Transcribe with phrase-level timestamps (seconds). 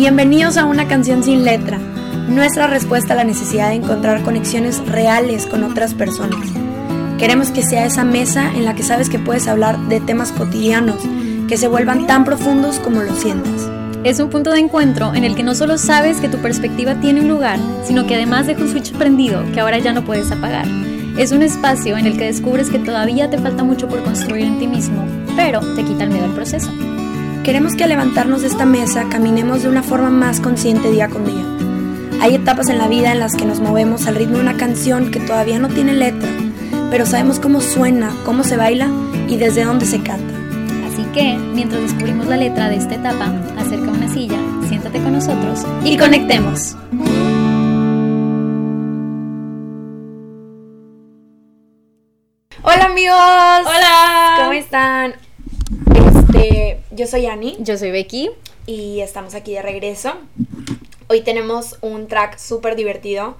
[0.00, 1.76] Bienvenidos a una canción sin letra,
[2.26, 6.40] nuestra respuesta a la necesidad de encontrar conexiones reales con otras personas.
[7.18, 11.02] Queremos que sea esa mesa en la que sabes que puedes hablar de temas cotidianos,
[11.48, 13.68] que se vuelvan tan profundos como lo sientas.
[14.02, 17.20] Es un punto de encuentro en el que no solo sabes que tu perspectiva tiene
[17.20, 20.64] un lugar, sino que además deja un switch prendido que ahora ya no puedes apagar.
[21.18, 24.58] Es un espacio en el que descubres que todavía te falta mucho por construir en
[24.58, 25.04] ti mismo,
[25.36, 26.70] pero te quita el miedo al proceso.
[27.44, 31.24] Queremos que al levantarnos de esta mesa caminemos de una forma más consciente día con
[31.24, 31.42] día.
[32.20, 35.10] Hay etapas en la vida en las que nos movemos al ritmo de una canción
[35.10, 36.28] que todavía no tiene letra,
[36.90, 38.90] pero sabemos cómo suena, cómo se baila
[39.26, 40.34] y desde dónde se canta.
[40.86, 45.64] Así que, mientras descubrimos la letra de esta etapa, acerca una silla, siéntate con nosotros
[45.82, 46.76] y conectemos.
[52.62, 53.16] Hola amigos.
[53.64, 54.34] Hola.
[54.36, 55.29] ¿Cómo están?
[57.00, 58.30] Yo soy Ani Yo soy Becky.
[58.66, 60.12] y estamos aquí de regreso.
[61.08, 63.38] Hoy tenemos un track súper divertido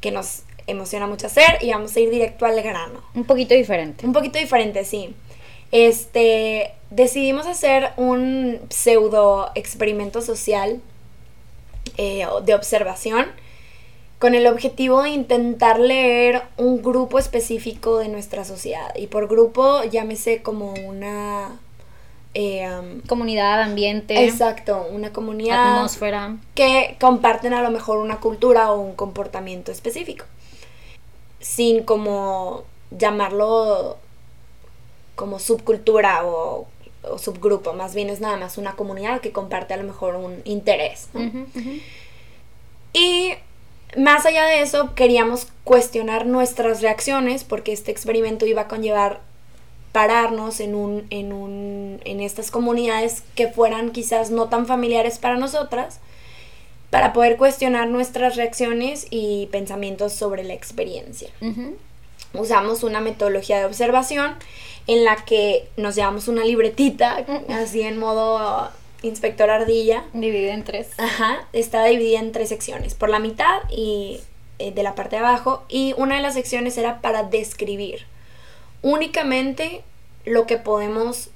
[0.00, 3.02] que nos emociona mucho hacer y vamos a ir directo al grano.
[3.14, 4.06] Un poquito diferente.
[4.06, 5.14] Un poquito diferente, sí.
[5.72, 10.80] Este, decidimos hacer un pseudo experimento social
[11.98, 13.26] eh, de observación
[14.18, 18.94] con el objetivo de intentar leer un grupo específico de nuestra sociedad.
[18.96, 21.60] Y por grupo, llámese como una...
[22.38, 26.36] eh, um, Comunidad, ambiente, exacto, una comunidad atmósfera.
[26.54, 30.26] que comparten a lo mejor una cultura o un comportamiento específico.
[31.40, 33.96] Sin como llamarlo
[35.14, 36.68] como subcultura o,
[37.04, 40.42] o subgrupo, más bien es nada más una comunidad que comparte a lo mejor un
[40.44, 41.08] interés.
[41.14, 41.46] ¿no?
[42.92, 43.32] Y
[43.96, 49.22] más allá de eso, queríamos cuestionar nuestras reacciones porque este experimento iba a conllevar
[49.96, 55.38] pararnos en un en un en estas comunidades que fueran quizás no tan familiares para
[55.38, 56.00] nosotras
[56.90, 61.30] para poder cuestionar nuestras reacciones y pensamientos sobre la experiencia.
[61.40, 61.76] Ujú.
[62.34, 64.34] Usamos una metodología de observación
[64.86, 68.68] en la que nos llevamos una libretita así en modo
[69.00, 70.88] inspector ardilla Dividida en tres.
[70.98, 74.20] Ajá, está dividida en tres secciones, por la mitad y
[74.58, 78.04] eh, de la parte de abajo, y una de las secciones era para describir
[78.82, 79.82] únicamente
[80.24, 81.30] lo que podemos,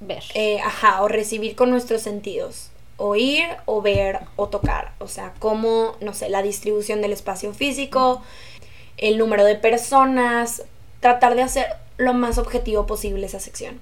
[0.00, 0.22] Ver.
[0.34, 5.96] eh, ajá, o recibir con nuestros sentidos, oír o ver o tocar, o sea, como,
[6.00, 8.22] no sé, la distribución del espacio físico,
[8.96, 10.62] el número de personas,
[11.00, 13.80] tratar de hacer lo más objetivo posible esa sección.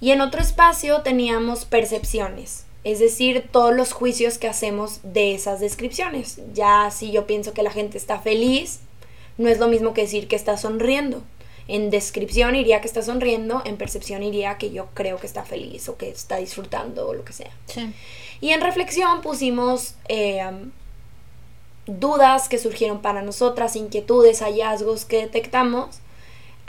[0.00, 5.60] Y en otro espacio teníamos percepciones, es decir, todos los juicios que hacemos de esas
[5.60, 6.40] descripciones.
[6.54, 8.80] Ya si yo pienso que la gente está feliz,
[9.38, 11.22] no es lo mismo que decir que está sonriendo.
[11.72, 15.88] En descripción iría que está sonriendo, en percepción iría que yo creo que está feliz
[15.88, 17.50] o que está disfrutando o lo que sea.
[17.66, 17.94] Sí.
[18.42, 20.44] Y en reflexión pusimos eh,
[21.86, 26.00] dudas que surgieron para nosotras, inquietudes, hallazgos que detectamos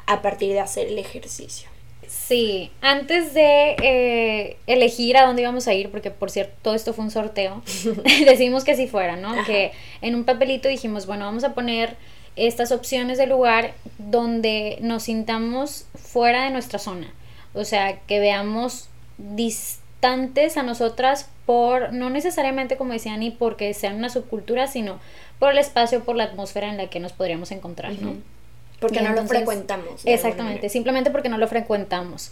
[0.05, 1.67] a partir de hacer el ejercicio.
[2.07, 6.93] Sí, antes de eh, elegir a dónde íbamos a ir, porque por cierto todo esto
[6.93, 7.61] fue un sorteo,
[8.25, 9.33] decidimos que así fuera, ¿no?
[9.33, 9.43] Ajá.
[9.43, 11.97] Que en un papelito dijimos, bueno, vamos a poner
[12.35, 17.13] estas opciones de lugar donde nos sintamos fuera de nuestra zona.
[17.53, 23.95] O sea, que veamos distantes a nosotras por, no necesariamente como decía ni porque sean
[23.95, 24.99] una subcultura, sino
[25.39, 28.15] por el espacio, por la atmósfera en la que nos podríamos encontrar, ¿no?
[28.79, 30.01] Porque no lo frecuentamos.
[30.05, 32.31] Exactamente, simplemente porque no lo frecuentamos.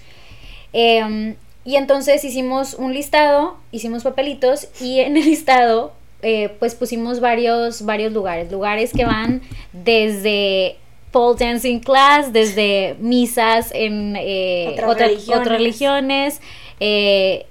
[0.73, 7.19] Eh, y entonces hicimos un listado, hicimos papelitos y en el listado eh, pues pusimos
[7.19, 9.41] varios, varios lugares, lugares que van
[9.73, 10.77] desde
[11.11, 15.39] pole dancing class, desde misas en eh, Otras otra- religiones.
[15.41, 16.41] otras religiones.
[16.79, 17.45] eh,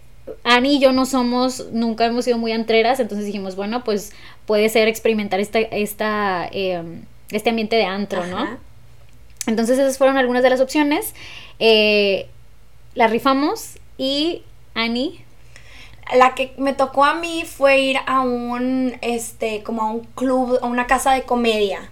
[0.45, 4.13] Ani y yo no somos, nunca hemos sido muy antreras, entonces dijimos, bueno, pues
[4.47, 6.83] puede ser experimentar esta, esta, eh,
[7.33, 8.59] este ambiente de antro, ¿no?
[9.47, 11.15] Entonces esas fueron algunas de las opciones.
[12.95, 14.43] Las rifamos y
[14.75, 15.21] Ani,
[16.15, 20.59] La que me tocó a mí fue ir a un, este, como a un club,
[20.61, 21.91] a una casa de comedia.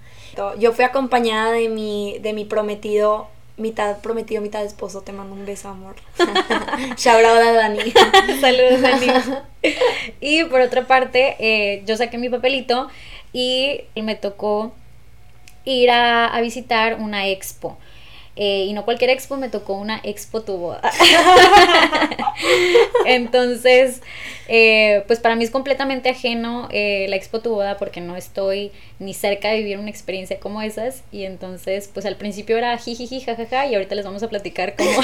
[0.59, 5.03] Yo fui acompañada de mi, de mi prometido, mitad prometido, mitad esposo.
[5.03, 5.97] Te mando un beso, amor.
[6.97, 7.93] Shout out a Dani.
[8.41, 9.37] saludos Ani.
[10.21, 12.89] y por otra parte, eh, yo saqué mi papelito
[13.33, 14.73] y me tocó
[15.65, 17.77] ir a, a visitar una expo.
[18.41, 20.81] Eh, y no cualquier expo, me tocó una expo tu boda.
[23.05, 24.01] Entonces,
[24.47, 28.71] eh, pues para mí es completamente ajeno eh, la expo tu boda porque no estoy
[29.01, 31.03] ni cerca de vivir una experiencia como esas.
[31.11, 35.01] Y entonces, pues al principio era jijiji, jajaja, y ahorita les vamos a platicar cómo,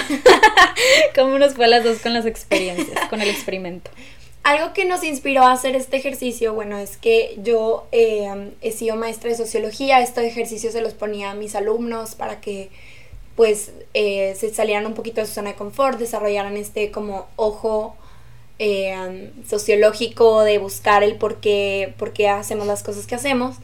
[1.17, 3.91] cómo nos fue a las dos con las experiencias, con el experimento.
[4.45, 9.31] algo que nos inspiró a hacer este ejercicio, bueno, es que yo he sido maestra
[9.31, 12.71] de sociología, estos ejercicios se los ponía a mis alumnos para que
[13.37, 17.97] pues eh, se salieran un poquito de su zona de confort, desarrollaran este como ojo
[18.59, 23.57] eh, sociológico de buscar el por qué, por qué hacemos las cosas que hacemos.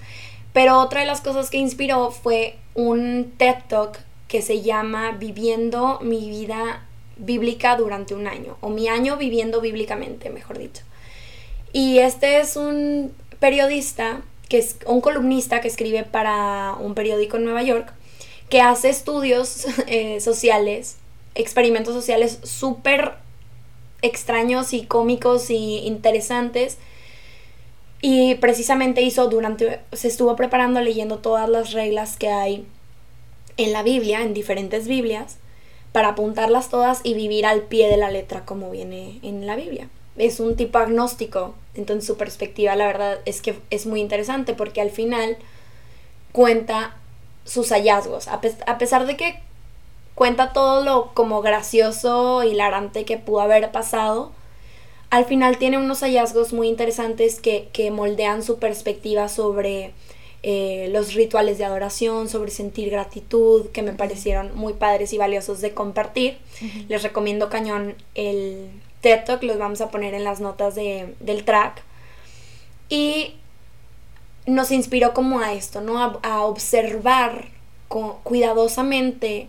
[0.52, 6.00] Pero otra de las cosas que inspiró fue un TED Talk que se llama Viviendo
[6.02, 10.82] mi vida bíblica durante un año, o mi año viviendo bíblicamente, mejor dicho.
[11.72, 17.44] Y este es un periodista, que es un columnista que escribe para un periódico en
[17.44, 17.92] Nueva York,
[18.50, 20.96] que hace estudios eh, sociales,
[21.34, 23.14] experimentos sociales súper
[24.02, 26.76] extraños y cómicos y interesantes.
[28.02, 32.66] Y precisamente hizo durante, se estuvo preparando leyendo todas las reglas que hay
[33.56, 35.36] en la Biblia, en diferentes Biblias,
[35.92, 39.88] para apuntarlas todas y vivir al pie de la letra como viene en la Biblia.
[40.16, 44.80] Es un tipo agnóstico, entonces su perspectiva la verdad es que es muy interesante porque
[44.80, 45.36] al final
[46.32, 46.96] cuenta
[47.44, 49.40] sus hallazgos, a, pesar de que
[50.14, 54.32] cuenta todo lo como gracioso, hilarante que pudo haber pasado,
[55.10, 59.92] al final tiene unos hallazgos muy interesantes que, que moldean su perspectiva sobre
[60.42, 65.60] eh, los rituales de adoración, sobre sentir gratitud, que me parecieron muy padres y valiosos
[65.60, 66.38] de compartir.
[66.88, 68.70] Les recomiendo cañón el
[69.02, 71.82] TED Talk, los vamos a poner en las notas de, del track.
[72.88, 73.34] Y
[74.50, 76.20] nos inspiró como a esto, ¿no?
[76.22, 77.48] A, observar
[78.22, 79.48] cuidadosamente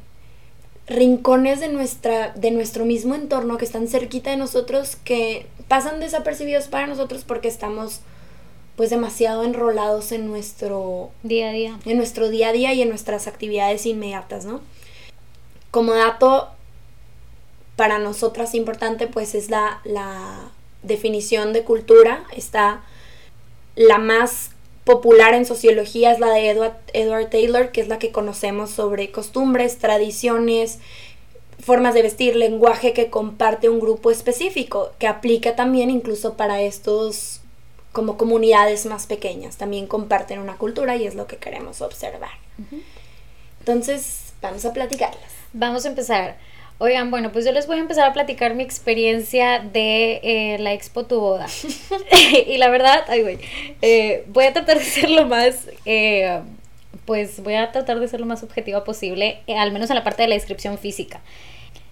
[0.87, 6.67] rincones de, nuestra, de nuestro mismo entorno que están cerquita de nosotros, que pasan desapercibidos
[6.67, 8.01] para nosotros porque estamos
[8.75, 11.79] pues demasiado enrolados en nuestro día a día.
[11.85, 14.61] En nuestro día a día y en nuestras actividades inmediatas, ¿no?
[15.69, 16.49] Como dato
[17.75, 20.51] para nosotras importante, pues es la, la
[20.83, 22.23] definición de cultura.
[22.35, 22.81] Está
[23.75, 24.50] la más
[24.83, 29.11] popular en sociología es la de Edward, Edward Taylor, que es la que conocemos sobre
[29.11, 30.79] costumbres, tradiciones,
[31.59, 37.41] formas de vestir, lenguaje que comparte un grupo específico, que aplica también incluso para estos
[37.91, 42.31] como comunidades más pequeñas también comparten una cultura y es lo que queremos observar.
[43.59, 45.31] Entonces, vamos a platicarlas.
[45.53, 46.37] Vamos a empezar.
[46.83, 50.73] Oigan, bueno, pues yo les voy a empezar a platicar mi experiencia de eh, la
[50.73, 51.45] Expo Tu Boda.
[52.47, 53.37] y la verdad, ay, güey,
[53.83, 56.41] eh, voy a tratar de ser lo más, eh,
[57.05, 60.23] pues voy a tratar de ser lo más objetiva posible, al menos en la parte
[60.23, 61.21] de la descripción física.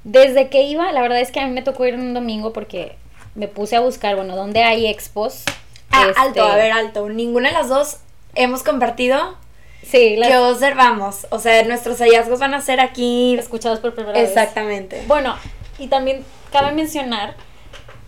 [0.03, 2.95] Desde que iba, la verdad es que a mí me tocó ir un domingo porque
[3.35, 5.43] me puse a buscar, bueno, dónde hay expos
[5.91, 7.09] Ah, alto, a este, ver, alto.
[7.09, 7.97] Ninguna de las dos
[8.35, 9.37] hemos compartido.
[9.83, 10.29] Sí, las...
[10.29, 11.27] que observamos.
[11.29, 13.35] O sea, nuestros hallazgos van a ser aquí.
[13.37, 14.29] Escuchados por primera vez.
[14.29, 15.03] Exactamente.
[15.07, 15.35] Bueno,
[15.77, 17.35] y también cabe mencionar,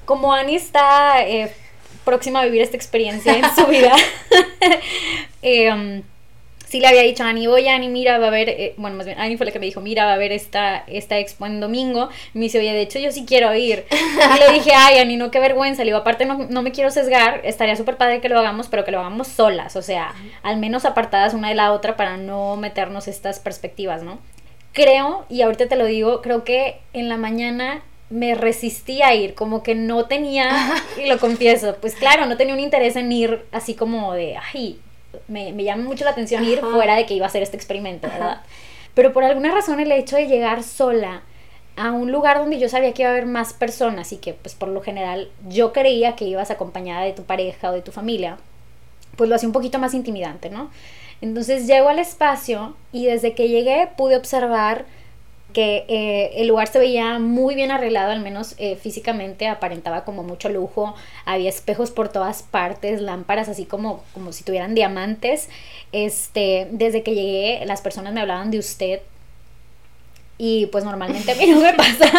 [0.06, 1.54] como Annie está eh,
[2.04, 3.96] próxima a vivir esta experiencia en su vida,
[5.42, 6.04] eh,
[6.72, 9.06] sí le había dicho a Ani, oye Ani, mira, va a haber, eh, bueno, más
[9.06, 11.60] bien, Ani fue la que me dijo, mira, va a haber esta, esta expo en
[11.60, 12.08] domingo.
[12.34, 13.86] me dice, oye, de hecho yo sí quiero ir.
[13.92, 15.84] Y le dije, ay, Ani, no, qué vergüenza.
[15.84, 18.86] Le digo, aparte no, no me quiero sesgar, estaría súper padre que lo hagamos, pero
[18.86, 20.14] que lo hagamos solas, o sea,
[20.44, 24.20] al menos apartadas una de la otra para no meternos estas perspectivas, ¿no?
[24.72, 29.34] Creo, y ahorita te lo digo, creo que en la mañana me resistí a ir,
[29.34, 30.50] como que no tenía,
[31.04, 34.80] y lo confieso, pues claro, no tenía un interés en ir así como de, ay,
[35.28, 38.08] me, me llama mucho la atención ir fuera de que iba a hacer este experimento,
[38.08, 38.42] ¿verdad?
[38.94, 41.24] Pero por alguna razón el hecho de llegar sola
[41.78, 44.56] a un lugar donde yo sabía que iba a haber más personas y que pues
[44.56, 48.38] por lo general yo creía que ibas acompañada de tu pareja o de tu familia,
[49.16, 50.70] pues lo hacía un poquito más intimidante, ¿no?
[51.22, 54.86] Entonces llego al espacio y desde que llegué pude observar
[55.52, 60.24] que eh, el lugar se veía muy bien arreglado, al menos eh, físicamente, aparentaba como
[60.24, 65.50] mucho lujo, había espejos por todas partes, lámparas así como, como si tuvieran diamantes.
[65.92, 69.02] Este, desde que llegué, las personas me hablaban de usted.
[70.38, 72.12] Y pues normalmente a mí no me pasa.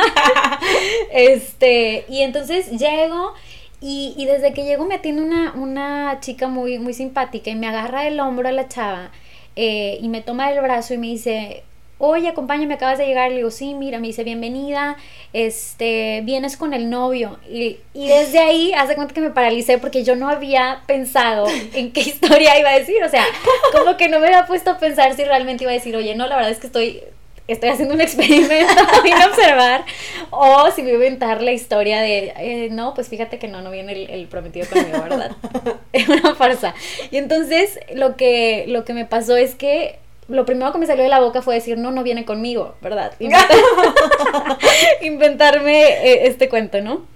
[1.13, 3.33] este, y entonces llego
[3.81, 7.67] y, y, desde que llego me atiende una, una chica muy, muy simpática y me
[7.67, 9.11] agarra el hombro a la chava
[9.57, 11.65] eh, y me toma el brazo y me dice,
[12.05, 13.31] oye, acompáñame, acabas de llegar.
[13.31, 14.97] Le digo, sí, mira, me dice, bienvenida,
[15.33, 17.39] este, vienes con el novio.
[17.49, 21.93] Y, y desde ahí, hace cuenta que me paralicé porque yo no había pensado en
[21.93, 23.03] qué historia iba a decir.
[23.05, 23.25] O sea,
[23.71, 26.27] como que no me había puesto a pensar si realmente iba a decir, oye, no,
[26.27, 27.03] la verdad es que estoy
[27.49, 29.85] estoy haciendo un experimento, vine a observar,
[30.31, 33.71] o si voy a inventar la historia de, eh, no, pues fíjate que no, no
[33.71, 35.33] viene el, el prometido conmigo, ¿verdad?
[35.93, 36.75] Es una farsa.
[37.11, 39.99] Y entonces lo que, lo que me pasó es que
[40.33, 43.13] lo primero que me salió de la boca fue decir, no, no viene conmigo, ¿verdad?
[45.03, 47.13] Inventarme eh, este cuento, ¿no?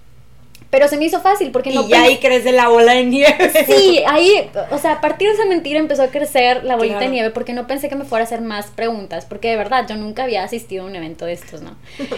[0.71, 1.89] Pero se me hizo fácil porque no...
[1.89, 3.51] Y ahí crece la bola de nieve.
[3.67, 7.09] Sí, ahí, o sea, a partir de esa mentira empezó a crecer la bolita de
[7.09, 9.97] nieve porque no pensé que me fuera a hacer más preguntas, porque de verdad yo
[9.97, 11.77] nunca había asistido a un evento de estos, ¿no?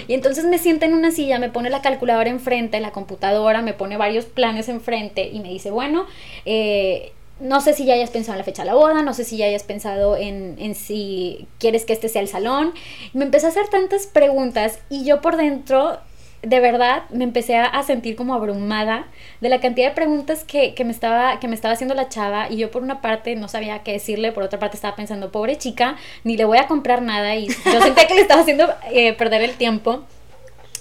[0.09, 3.75] Y entonces me sienta en una silla, me pone la calculadora enfrente, la computadora, me
[3.75, 6.07] pone varios planes enfrente y me dice, bueno,
[6.45, 9.25] eh, no sé si ya hayas pensado en la fecha de la boda, no sé
[9.25, 12.73] si ya hayas pensado en, en, si quieres que este sea el salón.
[13.12, 15.99] me empecé a hacer tantas preguntas y yo por dentro
[16.42, 19.07] de verdad me empecé a, sentir como abrumada
[19.40, 22.59] de la cantidad de preguntas que, me estaba, que me estaba haciendo la chava y
[22.59, 25.97] yo por una parte no sabía qué decirle, por otra parte estaba pensando, pobre chica,
[26.25, 29.42] ni le voy a comprar nada y yo sentía que le estaba haciendo eh, perder
[29.42, 30.04] el tiempo.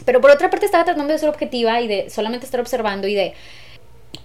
[0.06, 3.16] Pero por otra parte estaba tratando de ser objetiva y de solamente estar observando y
[3.16, 3.34] de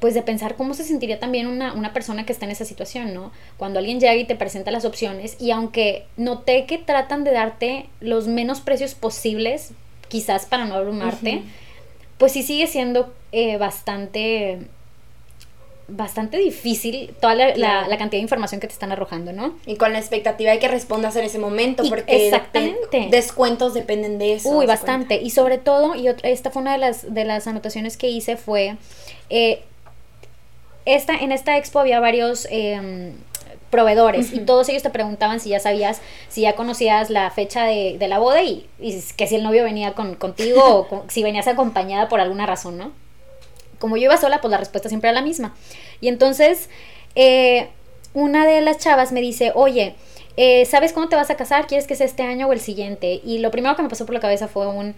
[0.03, 3.15] pues de pensar cómo se sentiría también una, una, persona que está en esa situación,
[3.15, 3.31] ¿no?
[3.57, 7.87] Cuando alguien llega y te presenta las opciones y aunque noté que tratan de darte
[8.01, 9.71] los menos precios posibles
[10.09, 11.43] quizás para no abrumarte,
[12.19, 14.67] pues sí sigue siendo eh, bastante
[15.87, 19.55] bastante difícil toda la, cantidad de información que te están arrojando, ¿no?
[19.67, 23.07] Y con la expectativa de que respondas en ese momento, porque exactamente.
[23.11, 24.49] descuentos dependen de eso.
[24.49, 25.23] Uy, bastante.
[25.23, 28.77] Y sobre todo, y esta fue una de las, de las anotaciones que hice, fue,
[29.31, 29.63] eh,
[30.85, 32.47] esta, en esta expo había varios...
[32.51, 33.15] Em,
[33.73, 37.97] proveedores y todos ellos te preguntaban si ya sabías, si ya conocías la fecha de,
[38.07, 38.69] la boda y,
[39.17, 42.93] que si el novio venía con, contigo o si venías acompañada por alguna razón, ¿no?
[43.79, 45.55] Como yo iba sola, pues la respuesta siempre era la misma.
[46.03, 46.69] Y entonces,
[47.15, 47.71] eh,
[48.13, 49.95] una de las chavas me dice, oye,
[50.37, 51.67] eh, ¿sabes cómo te vas a casar?
[51.67, 53.23] ¿Quieres que sea este año o el siguiente?
[53.25, 54.95] Y lo primero que me pasó por la cabeza fue un,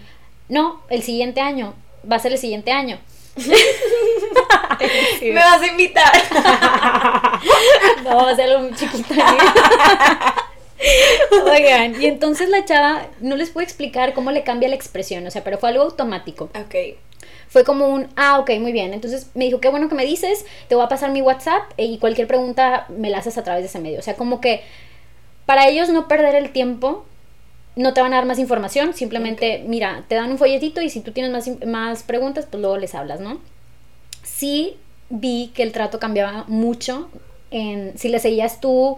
[0.49, 1.75] no, el siguiente año,
[2.11, 2.99] va a ser el siguiente año.
[5.23, 6.13] Me vas a invitar.
[8.05, 9.15] no, va a ser algo muy chiquito.
[11.51, 15.31] Oigan, y entonces la chava no les puedo explicar cómo le cambia la expresión, o
[15.31, 16.51] sea, pero fue algo automático.
[16.55, 16.75] Ok.
[17.49, 18.93] Fue como un, ah, ok, muy bien.
[18.93, 21.99] Entonces me dijo, qué bueno que me dices, te voy a pasar mi WhatsApp y
[21.99, 23.99] cualquier pregunta me la haces a través de ese medio.
[23.99, 24.63] O sea, como que
[25.47, 27.05] para ellos no perder el tiempo,
[27.77, 31.01] no te van a dar más información, simplemente, mira, te dan un folletito y si
[31.01, 33.41] tú tienes más, más preguntas, pues luego les hablas, ¿no?
[34.23, 34.77] Sí
[35.11, 37.09] vi que el trato cambiaba mucho
[37.51, 38.97] en si le seguías tú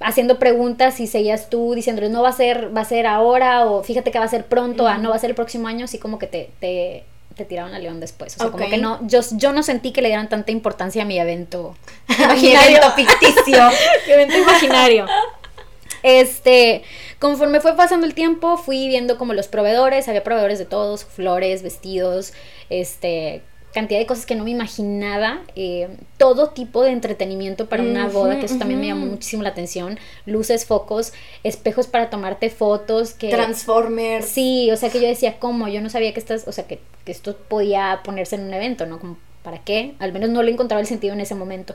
[0.00, 3.82] haciendo preguntas, si seguías tú diciéndoles no va a ser, va a ser ahora, o
[3.82, 6.18] fíjate que va a ser pronto, no va a ser el próximo año, así como
[6.18, 7.04] que te, te,
[7.34, 8.34] te tiraron a león después.
[8.36, 11.04] O sea, como que no, yo, yo no sentí que le dieran tanta importancia a
[11.04, 11.76] mi evento
[12.08, 12.70] imaginario.
[12.70, 13.68] mi evento ficticio.
[14.06, 15.06] mi evento imaginario.
[16.02, 16.82] Este,
[17.18, 21.62] conforme fue pasando el tiempo, fui viendo como los proveedores, había proveedores de todos, flores,
[21.62, 22.32] vestidos,
[22.70, 23.42] este,
[23.76, 28.38] cantidad de cosas que no me imaginaba, eh, todo tipo de entretenimiento para una boda,
[28.38, 33.28] que eso también me llamó muchísimo la atención, luces, focos, espejos para tomarte fotos, que...
[33.28, 34.24] Transformers.
[34.24, 35.68] Sí, o sea que yo decía, ¿cómo?
[35.68, 38.86] Yo no sabía que estas, o sea, que, que esto podía ponerse en un evento,
[38.86, 38.98] ¿no?
[38.98, 39.94] Como, ¿para qué?
[39.98, 41.74] Al menos no le encontraba el sentido en ese momento.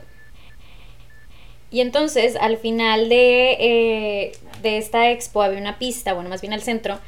[1.72, 6.52] Y entonces, al final de, eh, de esta expo había una pista, bueno, más bien
[6.52, 7.00] al centro,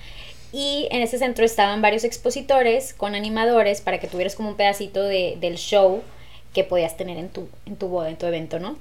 [0.52, 5.02] y en ese centro estaban varios expositores con animadores para que tuvieras como un pedacito
[5.02, 6.02] de, del show
[6.54, 8.78] que podías tener en tu, en tu boda, en tu evento, ¿no?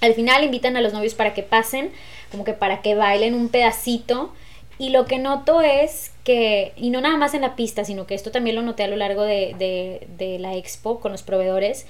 [0.00, 1.92] Al final invitan a los novios para que pasen,
[2.32, 4.32] como que para que bailen un pedacito.
[4.78, 8.14] Y lo que noto es que, y no nada más en la pista, sino que
[8.14, 11.86] esto también lo noté a lo largo de, de, de la expo con los proveedores,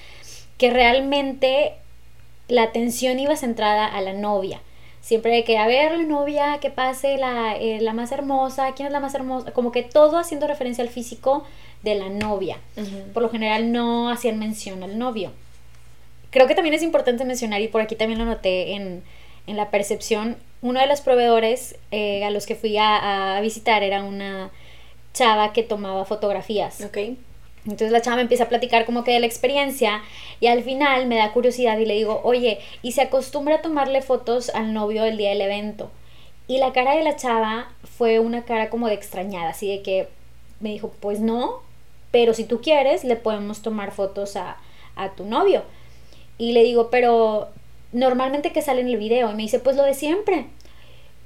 [0.58, 1.74] que realmente
[2.50, 4.60] la atención iba centrada a la novia.
[5.00, 8.86] Siempre de que, a ver, la novia, que pase la, eh, la más hermosa, quién
[8.86, 11.44] es la más hermosa, como que todo haciendo referencia al físico
[11.82, 12.58] de la novia.
[13.14, 15.32] Por lo general no hacían mención al novio.
[16.30, 19.02] Creo que también es importante mencionar, y por aquí también lo noté en,
[19.46, 23.82] en la percepción, uno de los proveedores eh, a los que fui a, a, visitar
[23.82, 24.50] era una
[25.14, 26.82] chava que tomaba fotografías.
[26.82, 27.16] Okay.
[27.64, 30.02] Entonces la chava me empieza a platicar como que de la experiencia
[30.40, 34.02] y al final me da curiosidad y le digo, oye, y se acostumbra a tomarle
[34.02, 35.90] fotos al novio el día del evento.
[36.46, 40.08] Y la cara de la chava fue una cara como de extrañada, así de que
[40.60, 41.60] me dijo, pues no,
[42.10, 44.56] pero si tú quieres le podemos tomar fotos a,
[44.96, 45.62] a tu novio.
[46.38, 47.50] Y le digo, pero
[47.92, 50.46] normalmente que sale en el video y me dice, pues lo de siempre.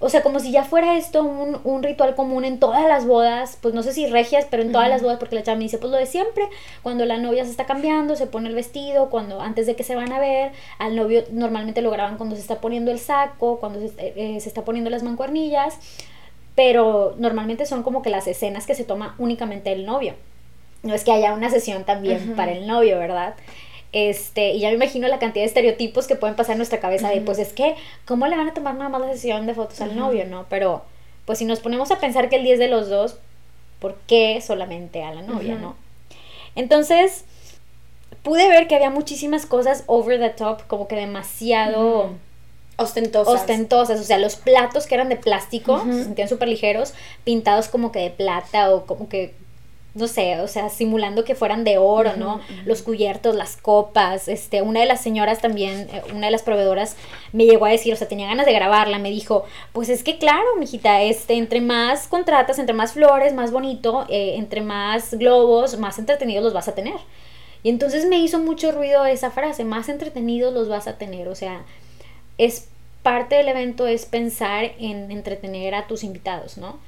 [0.04, 3.56] O sea, como si ya fuera esto un, un, ritual común en todas las bodas,
[3.62, 5.78] pues no sé si regias, pero en todas las bodas, porque la chava me dice,
[5.78, 6.44] pues lo de siempre,
[6.82, 9.94] cuando la novia se está cambiando, se pone el vestido, cuando antes de que se
[9.94, 13.80] van a ver, al novio normalmente lo graban cuando se está poniendo el saco, cuando
[13.80, 15.78] se, eh, se está poniendo las mancuernillas,
[16.54, 20.16] pero normalmente son como que las escenas que se toma únicamente el novio.
[20.82, 23.36] No es que haya una sesión también para el novio, ¿verdad?
[23.94, 27.10] Este, y ya me imagino la cantidad de estereotipos que pueden pasar en nuestra cabeza
[27.10, 29.80] de, pues es que, ¿cómo le van a tomar nada más la sesión de fotos
[29.80, 30.46] al novio, no?
[30.50, 30.82] Pero,
[31.26, 33.18] pues si nos ponemos a pensar que el 10 de los dos,
[33.78, 35.76] ¿por qué solamente a la novia, no?
[36.56, 37.24] Entonces,
[38.24, 42.10] pude ver que había muchísimas cosas over the top, como que demasiado...
[42.76, 43.42] Ostentosas.
[43.42, 47.92] Ostentosas, o sea, los platos que eran de plástico, se sentían súper ligeros, pintados como
[47.92, 49.34] que de plata o como que
[49.94, 52.40] no sé, o sea, simulando que fueran de oro, ¿no?
[52.64, 56.96] Los cubiertos, las copas, este, una de las señoras también, eh, una de las proveedoras
[57.32, 60.18] me llegó a decir, o sea, tenía ganas de grabarla, me dijo, pues es que
[60.18, 65.78] claro, mijita, este, entre más contratas, entre más flores, más bonito, eh, entre más globos,
[65.78, 66.96] más entretenidos los vas a tener.
[67.62, 71.34] Y entonces me hizo mucho ruido esa frase, más entretenidos los vas a tener, o
[71.34, 71.62] sea,
[72.36, 72.68] es
[73.04, 76.78] parte del evento es pensar en entretener a tus invitados, ¿no?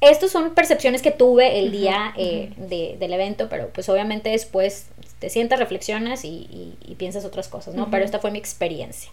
[0.00, 4.86] Estos son percepciones que tuve el día eh, del evento, pero pues obviamente después
[5.18, 7.90] te sientas, reflexionas y, piensas otras cosas, ¿no?
[7.90, 9.10] Pero esta fue mi experiencia.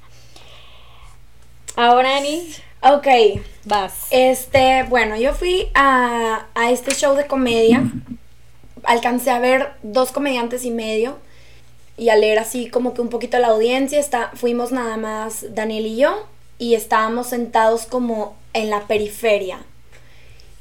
[1.75, 2.49] Ahora, Ani.
[2.81, 3.07] Ok.
[3.65, 4.07] Vas.
[4.09, 7.83] Este, bueno, yo fui a, a este show de comedia.
[8.83, 11.17] Alcancé a ver dos comediantes y medio
[11.97, 13.99] y a leer así como que un poquito la audiencia.
[13.99, 16.27] Está, fuimos nada más Daniel y yo
[16.59, 19.59] y estábamos sentados como en la periferia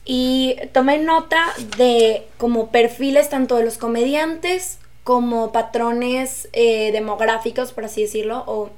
[0.07, 1.45] y tomé nota
[1.77, 8.71] de como perfiles tanto de los comediantes como patrones eh, demográficos, por así decirlo, o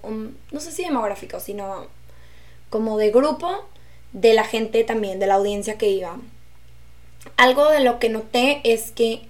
[0.51, 1.87] no sé si demográficos, sino
[2.71, 3.65] como de grupo
[4.13, 6.19] de la gente también, de la audiencia que iba.
[7.37, 9.23] Algo de lo que noté es que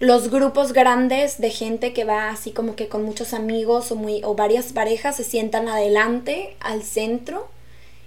[0.00, 4.20] los grupos grandes de gente que va así como que con muchos amigos o, muy,
[4.24, 7.48] o varias parejas se sientan adelante al centro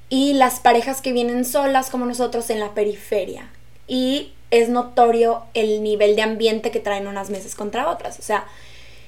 [0.09, 3.49] y las parejas que vienen solas como nosotros en la periferia.
[3.87, 8.19] Y es notorio el nivel de ambiente que traen unas mesas contra otras.
[8.19, 8.45] O sea,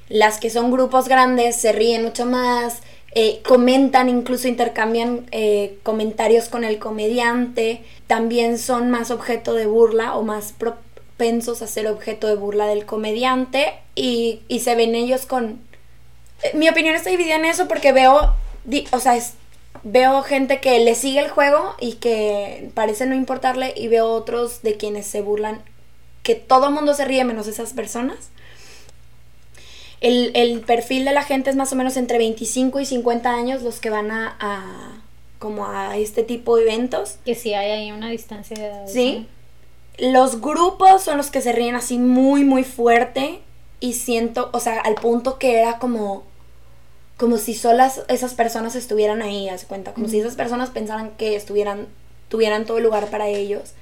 [0.10, 2.82] las que son grupos grandes se ríen mucho más,
[3.16, 10.16] eh, comentan, incluso intercambian eh, comentarios con el comediante, también son más objeto de burla
[10.16, 15.26] o más propensos a ser objeto de burla del comediante y, y se ven ellos
[15.26, 15.60] con...
[16.44, 18.36] Eh, mi opinión está dividida en eso porque veo,
[18.92, 19.34] o sea, es
[19.84, 24.62] veo gente que le sigue el juego y que parece no importarle y veo otros
[24.62, 25.62] de quienes se burlan,
[26.24, 28.30] que todo el mundo se ríe menos esas personas.
[30.02, 33.80] El, perfil de la gente es más o menos entre 25 y 50 años los
[33.80, 35.02] que van a,
[35.40, 37.18] como a este tipo de eventos.
[37.26, 38.88] Que sí hay ahí una distancia de edad.
[38.88, 39.28] Sí.
[39.98, 43.42] Los grupos son los que se ríen así muy, muy fuerte
[43.82, 46.24] y siento, o sea, al punto que era como
[47.20, 51.36] como si solas esas personas estuvieran ahí, haz cuenta, como si esas personas pensaran que
[51.36, 51.88] estuvieran,
[52.30, 53.74] tuvieran todo el lugar para ellos.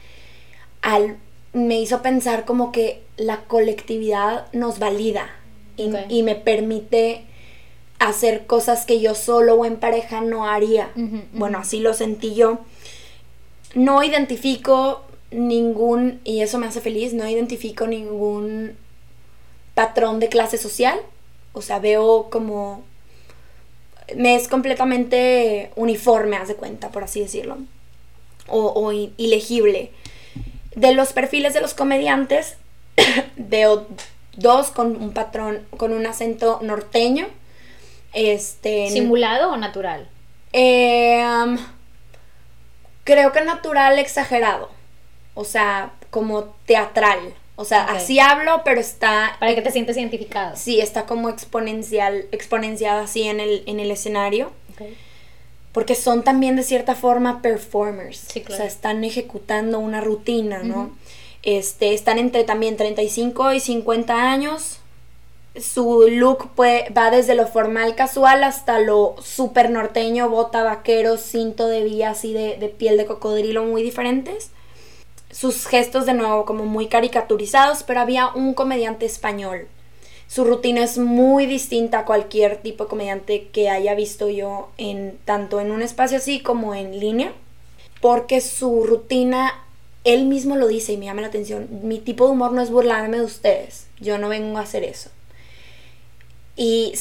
[0.82, 1.17] Al,
[1.54, 5.30] me hizo pensar como que la colectividad nos valida
[5.78, 7.26] y, me permite
[8.00, 10.89] hacer cosas que yo solo o en pareja no haría.
[11.32, 12.62] Bueno, así lo sentí yo.
[13.76, 18.76] No identifico ningún, y eso me hace feliz, no identifico ningún
[19.76, 21.00] patrón de clase social.
[21.54, 22.84] O sea, veo como
[24.15, 27.58] me es completamente uniforme, haz de cuenta, por así decirlo,
[28.48, 29.91] o, ilegible.
[30.76, 32.58] De los perfiles de los comediantes,
[33.36, 33.88] veo
[34.36, 37.28] dos con un patrón, con un acento norteño.
[38.13, 40.08] Este, ¿Simulado o natural?
[40.54, 41.58] Em,
[43.04, 44.70] creo que natural exagerado.
[45.34, 47.34] O sea, como teatral.
[47.60, 49.36] O sea, así hablo, pero está...
[49.39, 50.56] Para que te sientes identificado.
[50.56, 54.52] Sí, está como exponencial, exponenciada así en el, en el escenario.
[55.72, 58.20] Porque son también de cierta forma performers.
[58.32, 58.54] Sí, claro.
[58.54, 60.91] O sea, están ejecutando una rutina, ¿no?
[61.43, 64.80] este, están entre también 35 y 50 años.
[65.56, 71.84] Su look va desde lo formal casual hasta lo súper norteño, bota vaquero, cinto de
[71.84, 74.52] vía así de, de piel de cocodrilo muy diferentes
[75.38, 79.67] sus gestos de nuevo como muy caricaturizados, pero había un comediante español.
[80.28, 85.19] Su rutina es muy distinta a cualquier tipo de comediante que haya visto yo en
[85.26, 87.34] tanto en un espacio así como en línea,
[88.02, 89.63] porque su rutina
[90.04, 91.67] él mismo lo dice y me llama la atención.
[91.84, 93.88] Mi tipo de humor no es burlarme de ustedes.
[94.00, 95.12] Yo no vengo a hacer eso.
[96.56, 96.93] Y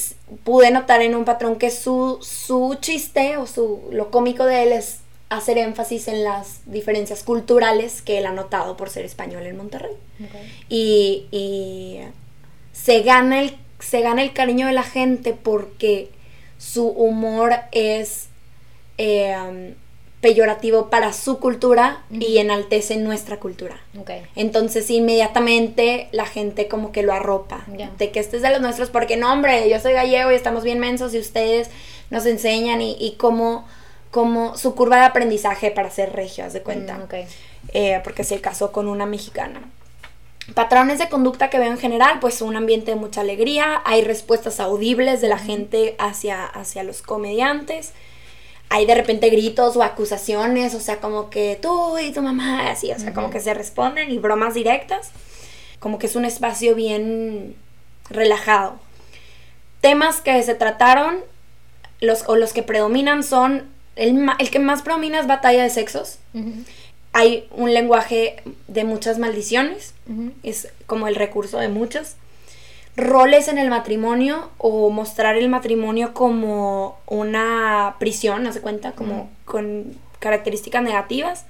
[0.45, 4.73] pude notar en un patrón que su, su chiste o su, lo cómico de él
[4.73, 9.57] es hacer énfasis en las diferencias culturales que él ha notado por ser español en
[9.57, 9.97] Monterrey.
[10.69, 11.99] Y,
[12.73, 16.11] se, gana el, se gana el cariño de la gente porque
[16.59, 18.29] su humor es
[18.99, 19.75] eh,
[20.21, 23.81] peyorativo para su cultura y enaltece nuestra cultura.
[24.37, 27.65] Entonces inmediatamente la gente como que lo arropa.
[27.99, 30.63] De que este es de los nuestros, porque no, hombre, yo soy gallego y estamos
[30.63, 31.71] bien mensos y ustedes
[32.11, 33.67] nos enseñan y, y cómo como
[34.57, 36.99] su curva de aprendizaje para ser regio, haz de cuenta.
[36.99, 37.07] Mm,
[37.73, 39.61] eh, porque se casó con una mexicana.
[40.55, 44.61] Patrones de conducta que veo en general, pues un ambiente de mucha alegría, hay respuestas
[44.61, 47.93] audibles de la gente hacia, hacia los comediantes,
[48.69, 52.93] hay de repente gritos o acusaciones, o sea, como que tú y tu mamá, así,
[52.93, 55.11] o sea, como que se responden y bromas directas,
[55.81, 57.57] como que es un espacio bien
[58.09, 58.79] relajado.
[59.81, 61.19] Temas que se trataron,
[62.01, 66.19] los, o los que predominan son, el, el que más predomina es batalla de sexos
[67.17, 69.95] hay un lenguaje de muchas maldiciones,
[70.43, 72.17] es como el recurso de muchos.
[72.95, 78.93] Roles en el matrimonio o mostrar el matrimonio como una prisión, ¿no se cuenta?
[78.93, 81.47] Como con características negativas.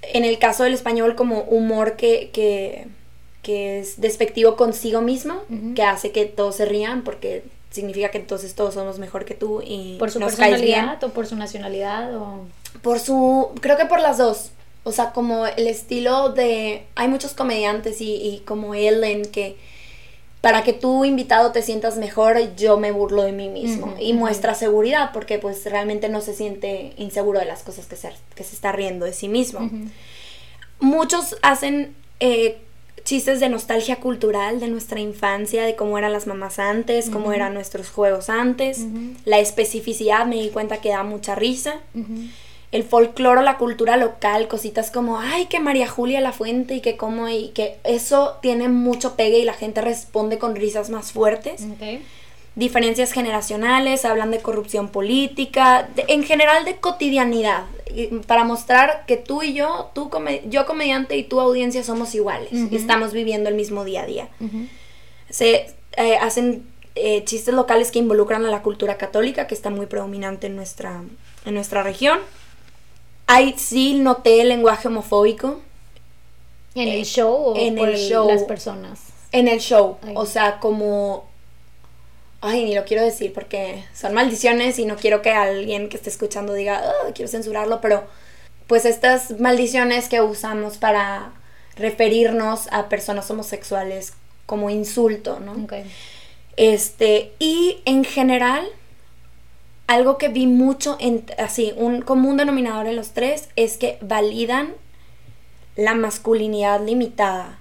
[0.00, 2.86] En el caso del español, como humor que, que,
[3.80, 5.42] es despectivo consigo mismo,
[5.74, 9.62] que hace que todos se rían porque significa que entonces todos somos mejor que tú
[9.64, 12.46] y por su personalidad o por su nacionalidad o
[12.82, 14.50] por su creo que por las dos
[14.82, 16.86] o sea, como el estilo de...
[16.94, 19.56] Hay muchos comediantes y, como Ellen que
[20.40, 23.94] para que tu invitado te sientas mejor, yo me burlo de mí mismo.
[24.00, 28.10] y muestra seguridad, porque pues realmente no se siente inseguro de las cosas que se,
[28.34, 29.68] que se está riendo de sí mismo.
[30.78, 32.58] Muchos hacen eh,
[33.04, 37.54] chistes de nostalgia cultural de nuestra infancia, de cómo eran las mamás antes, cómo eran
[37.54, 38.80] nuestros juegos antes.
[39.24, 41.80] La especificidad me di cuenta que da mucha risa.
[42.72, 46.96] El folclore, la cultura local, cositas como, ay, que María Julia la fuente y que
[46.96, 51.62] como, y que eso tiene mucho pegue y la gente responde con risas más fuertes.
[52.56, 57.64] Diferencias generacionales, hablan de corrupción política, en general de cotidianidad,
[58.26, 60.10] para mostrar que tú y yo, tú
[60.46, 64.28] yo comediante y tu audiencia somos iguales y estamos viviendo el mismo día a día.
[65.28, 69.86] Se eh, hacen eh, chistes locales que involucran a la cultura católica, que está muy
[69.86, 71.02] predominante en nuestra,
[71.44, 72.18] en nuestra región
[73.32, 75.60] Ay, sí noté el lenguaje homofóbico.
[76.74, 79.02] ¿En el eh, show o en el show, las personas?
[79.30, 79.98] En el show.
[80.16, 81.29] O sea, como.
[82.40, 86.08] Ay, ni lo quiero decir porque son maldiciones y no quiero que alguien que esté
[86.08, 88.04] escuchando diga, oh, quiero censurarlo, pero
[88.66, 91.32] pues estas maldiciones que usamos para
[91.76, 94.14] referirnos a personas homosexuales
[94.46, 95.66] como insulto, ¿no?
[96.56, 98.66] Este, y en general,
[99.86, 104.74] algo que vi mucho, en, así, un común denominador en los tres es que validan
[105.76, 107.58] la masculinidad limitada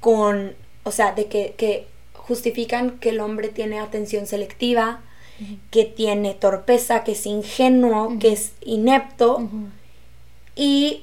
[0.00, 1.86] con, o sea, de que,
[2.26, 5.00] justifican que el hombre tiene atención selectiva,
[5.70, 9.48] que tiene torpeza, que es ingenuo, que es inepto.
[10.54, 11.02] Y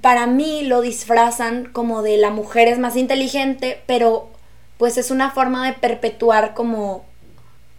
[0.00, 4.28] para mí lo disfrazan como de la mujer es más inteligente, pero
[4.76, 7.04] pues es una forma de perpetuar como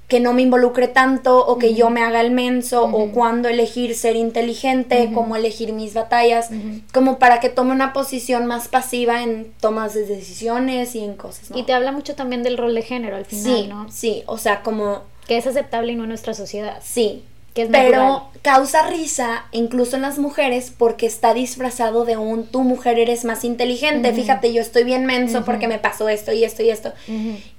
[0.09, 3.93] que no me involucre tanto o que yo me haga el menso o cuándo elegir
[3.93, 6.49] ser inteligente, cómo elegir mis batallas,
[6.91, 11.51] como para que tome una posición más pasiva en tomas de decisiones y en cosas.
[11.53, 13.91] Y te habla mucho también del rol de género al final, sí, ¿no?
[13.91, 15.03] Sí, o sea, como...
[15.27, 16.81] Que es aceptable y no en nuestra sociedad.
[16.83, 17.23] Sí,
[17.67, 23.25] pero causa risa incluso en las mujeres porque está disfrazado de un tu mujer eres
[23.25, 24.13] más inteligente.
[24.13, 26.93] Fíjate, yo estoy bien menso porque me pasó esto y esto y esto.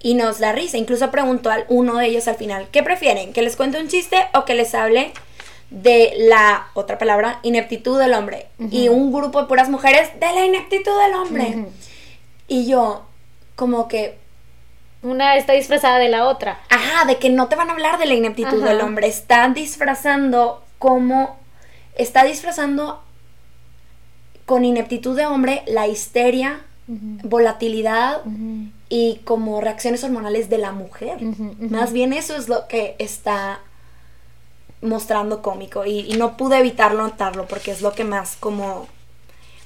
[0.03, 0.79] Y nos da risa.
[0.79, 3.33] Incluso preguntó a uno de ellos al final, ¿qué prefieren?
[3.33, 5.13] ¿Que les cuente un chiste o que les hable
[5.71, 8.47] de la otra palabra, ineptitud del hombre?
[8.71, 11.67] Y un grupo de puras mujeres de la ineptitud del hombre.
[12.49, 13.03] Y yo,
[13.57, 14.20] como que
[15.03, 16.61] una está disfrazada de la otra.
[16.69, 19.07] Ajá, de que no te van a hablar de la ineptitud del hombre.
[19.07, 21.39] Está disfrazando como.
[21.97, 23.03] Está disfrazando
[24.47, 28.23] con ineptitud de hombre la histeria, volatilidad
[28.89, 31.23] y como reacciones hormonales de la mujer.
[31.23, 33.61] Más bien eso es lo que está
[34.83, 38.89] mostrando cómico y, no pude evitar notarlo porque es lo que más como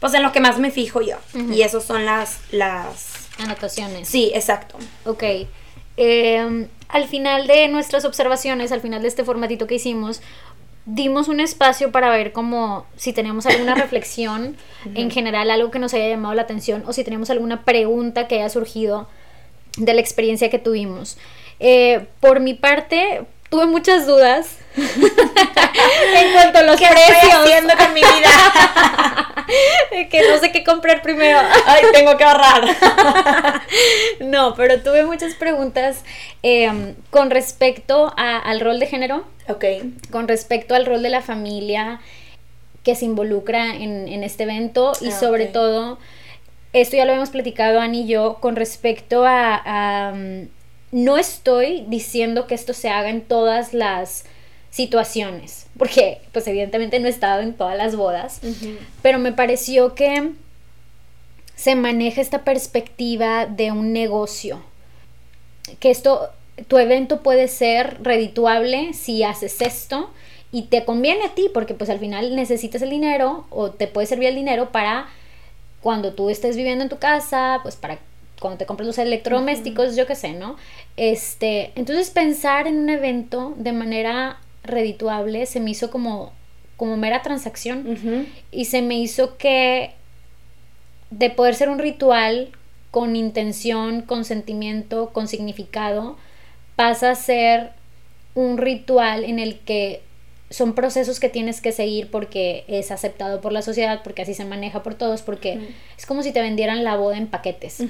[0.01, 1.17] pues en lo que más me fijo yo
[1.53, 4.09] y esos son las las Anotaciones.
[4.09, 4.77] Sí, exacto.
[5.05, 5.25] Ok.
[5.97, 10.21] Em, al final de nuestras observaciones, al final de este formatito que hicimos,
[10.87, 14.57] dimos un espacio para ver como si teníamos alguna reflexión
[14.95, 18.37] en general, algo que nos haya llamado la atención o si teníamos alguna pregunta que
[18.37, 19.09] haya surgido
[19.77, 21.17] de la experiencia que tuvimos.
[21.61, 27.17] Eh, por mi parte, tuve muchas dudas en cuanto a los ¿Qué precios.
[27.23, 28.29] Estoy haciendo con mi vida?
[30.11, 31.39] que no sé qué comprar primero.
[31.67, 32.65] Ay, tengo que ahorrar.
[34.21, 36.03] no, pero tuve muchas preguntas
[36.43, 39.25] em, con respecto al rol de género.
[39.49, 39.65] Ok.
[40.11, 42.01] Con respecto al rol de la familia
[42.83, 45.99] que se involucra en, este evento y ah, sobre todo,
[46.75, 50.13] esto ya lo hemos platicado Ani y yo, con respecto a
[50.95, 54.27] no estoy diciendo que esto se haga en todas las
[54.71, 58.41] situaciones, porque pues evidentemente no he estado en todas las bodas,
[59.03, 60.31] pero me pareció que
[61.57, 64.63] se maneja esta perspectiva de un negocio.
[65.81, 66.31] Que esto,
[66.69, 70.13] tu evento puede ser redituable si haces esto
[70.53, 74.07] y te conviene a ti porque pues al final necesitas el dinero o te puede
[74.07, 75.09] servir el dinero para
[75.81, 77.99] cuando tú estés viviendo en tu casa, pues para
[78.45, 80.57] cuando te compras los electrodomésticos, yo qué sé, ¿no?
[80.99, 86.35] Este, entonces pensar en un evento de manera redituable se me hizo como
[86.77, 89.93] como mera transacción y se me hizo que
[91.11, 92.51] de poder ser un ritual
[92.91, 96.19] con intención, con sentimiento, con significado,
[96.77, 97.71] pasa a ser
[98.35, 100.03] un ritual en el que
[100.51, 104.45] son procesos que tienes que seguir porque es aceptado por la sociedad, porque así se
[104.45, 107.83] maneja por todos, porque es como si te vendieran la boda en paquetes.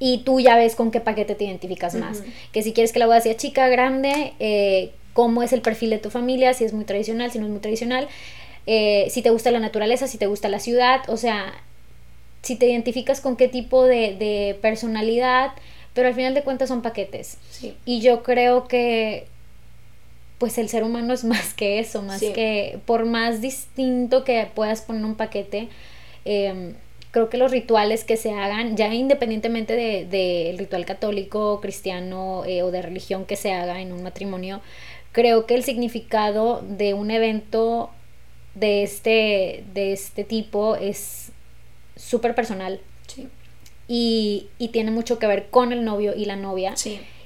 [0.00, 2.22] Y tú ya ves con qué paquete te identificas más.
[2.52, 5.98] Que si quieres que la boda sea chica, grande, eh, cómo es el perfil de
[5.98, 8.08] tu familia, si es muy tradicional, si no es muy tradicional,
[8.66, 11.52] eh, si te gusta la naturaleza, si te gusta la ciudad, o sea,
[12.42, 15.52] si te identificas con qué tipo de, personalidad,
[15.94, 17.36] pero al final de cuentas son paquetes.
[17.84, 19.26] Y yo creo que
[20.38, 24.80] pues el ser humano es más que eso, más que por más distinto que puedas
[24.80, 25.68] poner un paquete,
[26.24, 26.74] em,
[27.10, 32.62] creo que los rituales que se hagan, ya independientemente del de, ritual católico, cristiano eh,
[32.62, 34.60] o de religión que se haga en un matrimonio,
[35.12, 37.90] creo que el significado de un evento
[38.54, 41.32] de este, de este tipo es
[41.96, 42.80] súper personal.
[43.92, 46.74] Y, tiene mucho que ver con el novio y la novia.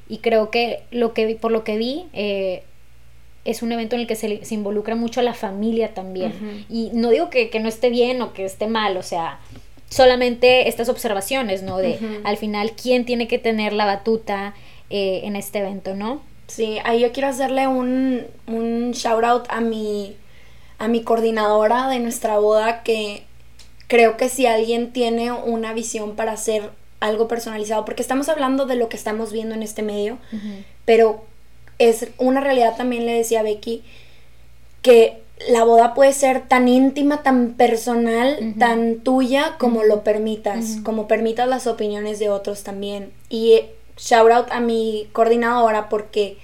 [0.08, 2.62] Y creo que, lo que por lo que vi, eh,
[3.44, 6.64] es un evento en el que se, involucra mucho a la familia también.
[6.70, 9.40] Y no digo que, no esté bien o que esté mal, o sea,
[9.94, 11.78] solamente estas observaciones, ¿no?
[11.78, 14.54] De al final quién tiene que tener la batuta
[14.90, 16.20] eh, en este evento, ¿no?
[16.48, 20.16] Sí, ahí yo quiero hacerle un, un shout out a mi,
[20.78, 23.22] a mi coordinadora de nuestra boda que
[23.86, 28.74] creo que si alguien tiene una visión para hacer algo personalizado, porque estamos hablando de
[28.74, 30.18] lo que estamos viendo en este medio,
[30.84, 31.24] pero
[31.78, 33.84] es una realidad también le decía a Becky
[34.82, 41.08] que la boda puede ser tan íntima, tan personal, tan tuya como lo permitas, como
[41.08, 43.12] permitas las opiniones de otros también.
[43.28, 43.62] Y
[43.96, 46.38] shout out a mi coordinadora porque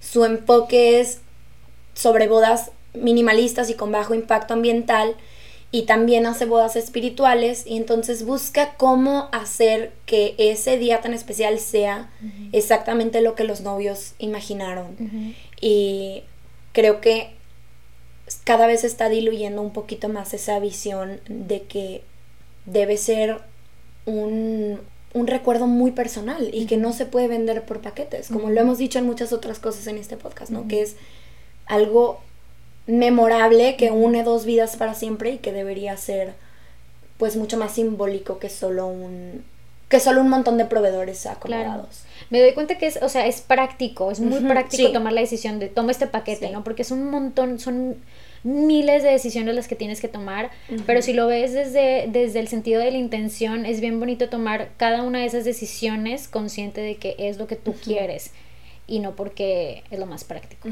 [0.00, 1.20] su enfoque es
[1.94, 5.16] sobre bodas minimalistas y con bajo impacto ambiental
[5.70, 7.66] y también hace bodas espirituales.
[7.66, 12.10] Y entonces busca cómo hacer que ese día tan especial sea
[12.52, 14.96] exactamente lo que los novios imaginaron.
[15.60, 16.22] Y
[16.72, 17.38] creo que
[18.44, 22.02] cada vez está diluyendo un poquito más esa visión de que
[22.66, 23.40] debe ser
[24.06, 24.80] un,
[25.12, 28.78] un recuerdo muy personal y que no se puede vender por paquetes, como lo hemos
[28.78, 30.68] dicho en muchas otras cosas en este podcast, ¿no?
[30.68, 30.96] Que es
[31.66, 32.20] algo
[32.86, 36.34] memorable que une dos vidas para siempre y que debería ser
[37.18, 39.44] pues mucho más simbólico que solo un
[39.90, 42.04] que solo un montón de proveedores acomodados.
[42.30, 45.58] Me doy cuenta que es, o sea, es práctico, es muy práctico tomar la decisión
[45.58, 46.62] de toma este paquete, ¿no?
[46.62, 47.96] Porque es un montón, son
[48.44, 50.50] miles de decisiones las que tienes que tomar,
[50.86, 54.70] pero si lo ves desde, desde el sentido de la intención, es bien bonito tomar
[54.76, 58.30] cada una de esas decisiones consciente de que es lo que tú quieres
[58.86, 60.68] y no porque es lo más práctico.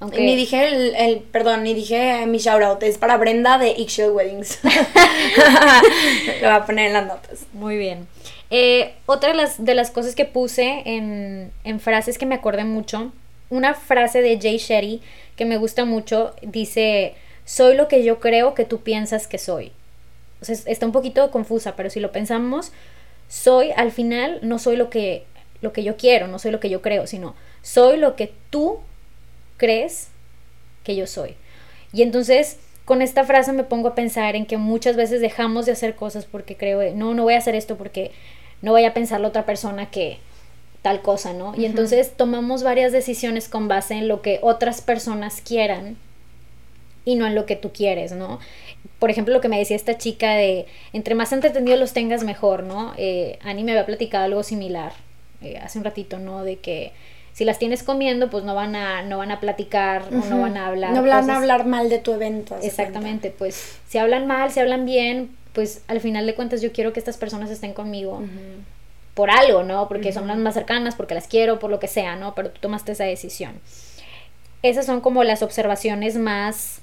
[0.00, 0.22] Aunque...
[0.22, 4.58] Ni dije el, el, perdón, ni dije mi shoutout, es para Brenda de Eggshell Weddings.
[4.64, 7.46] lo voy a poner en las notas.
[7.52, 8.08] Muy bien.
[8.50, 12.64] Eh, otra de las, de las cosas que puse en, en frases que me acordé
[12.64, 13.12] mucho,
[13.48, 15.00] una frase de Jay Shetty
[15.36, 19.72] que me gusta mucho, dice, soy lo que yo creo que tú piensas que soy.
[20.40, 22.72] O sea, está un poquito confusa, pero si lo pensamos,
[23.28, 25.24] soy al final no soy lo que
[25.62, 28.80] lo que yo quiero, no soy lo que yo creo, sino soy lo que tú
[29.58, 30.08] crees
[30.84, 31.34] que yo soy.
[31.92, 35.72] Y entonces, con esta frase me pongo a pensar en que muchas veces dejamos de
[35.72, 38.12] hacer cosas porque creo, no, no voy a hacer esto porque
[38.62, 40.18] no voy a pensar la otra persona que
[40.82, 41.54] tal cosa, ¿no?
[41.56, 45.96] Y entonces tomamos varias decisiones con base en lo que otras personas quieran
[47.04, 48.38] y no en lo que tú quieres, ¿no?
[48.98, 52.62] Por ejemplo, lo que me decía esta chica de, entre más entretenidos los tengas, mejor,
[52.62, 52.92] ¿no?
[52.96, 54.92] Eh, Ani me había platicado algo similar
[55.42, 56.44] eh, hace un ratito, ¿no?
[56.44, 56.92] De que
[57.32, 60.56] si las tienes comiendo, pues no van a, no van a platicar o no van
[60.56, 60.92] a hablar.
[60.92, 62.56] No van a hablar mal de tu evento.
[62.62, 66.92] Exactamente, pues si hablan mal, si hablan bien, pues al final de cuentas yo quiero
[66.92, 68.22] que estas personas estén conmigo
[69.14, 69.88] por algo, ¿no?
[69.88, 72.34] Porque son las más cercanas, porque las quiero, por lo que sea, ¿no?
[72.34, 73.60] Pero tú tomaste esa decisión.
[74.62, 76.80] Esas son como las observaciones más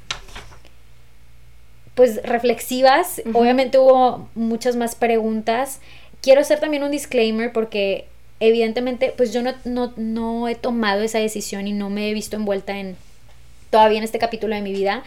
[1.95, 3.23] pues reflexivas.
[3.34, 5.80] Obviamente hubo muchas más preguntas.
[6.21, 8.08] Quiero hacer también un disclaimer porque
[8.39, 12.36] evidentemente pues yo no, no, no he tomado esa decisión y no me he visto
[12.36, 12.95] envuelta en
[13.71, 15.03] todavía en este capítulo de mi vida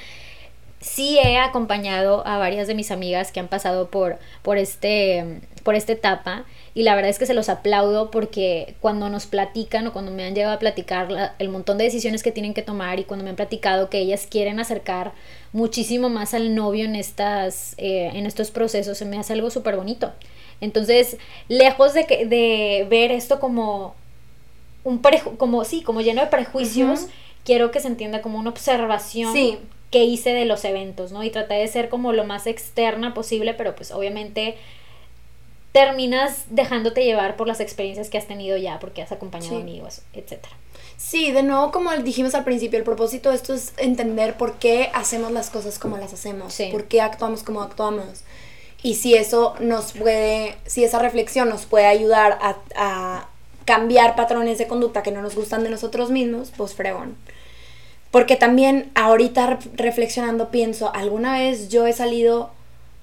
[0.81, 5.75] sí he acompañado a varias de mis amigas que han pasado por, por, este, por
[5.75, 9.93] esta etapa y la verdad es que se los aplaudo porque cuando nos platican o
[9.93, 13.05] cuando me han llegado a platicar el montón de decisiones que tienen que tomar y
[13.05, 15.13] cuando me han platicado que ellas quieren acercar
[15.53, 19.77] muchísimo más al novio en, estas, eh, en estos procesos, se me hace algo súper
[19.77, 20.13] bonito.
[20.63, 23.95] Entonces, lejos de, que, de ver esto como
[24.85, 25.03] un
[25.37, 27.07] como sí, como lleno de prejuicios,
[27.45, 29.59] quiero que se entienda como una observación sí
[29.91, 31.23] que hice de los eventos, ¿no?
[31.25, 34.57] Y traté de ser como lo más externa posible, pero pues obviamente
[35.73, 40.55] terminas dejándote llevar por las experiencias que has tenido ya, porque has acompañado amigos, etcétera.
[40.97, 44.91] Sí, de nuevo, como dijimos al principio, el propósito de esto es entender por qué
[44.93, 48.23] hacemos las cosas como las hacemos, por qué actuamos como actuamos.
[48.83, 53.29] Y si eso nos puede, si esa reflexión nos puede ayudar a, a
[53.65, 57.17] cambiar patrones de conducta que no nos gustan de nosotros mismos, pues fregón.
[58.11, 62.51] Porque también ahorita reflexionando pienso, alguna vez yo he salido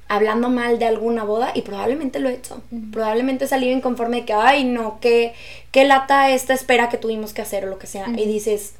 [0.09, 2.61] hablando mal de alguna boda y probablemente lo he hecho.
[2.91, 5.33] Probablemente he salido inconforme de que, ay, no, qué,
[5.71, 8.07] qué lata esta espera que tuvimos que hacer o lo que sea.
[8.09, 8.73] Y dices,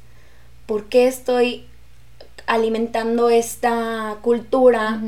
[0.66, 1.66] ¿por qué estoy
[2.46, 5.02] alimentando esta cultura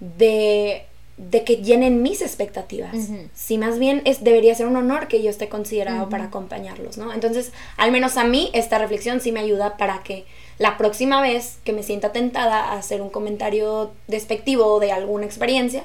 [0.00, 0.84] de,
[1.16, 2.94] de, que llenen mis expectativas?
[3.34, 7.14] Si más bien es, debería ser un honor que yo esté considerado para acompañarlos, ¿no?
[7.14, 10.26] Entonces, al menos a mí esta reflexión sí me ayuda para que
[10.58, 15.84] la próxima vez que me sienta tentada a hacer un comentario despectivo de alguna experiencia,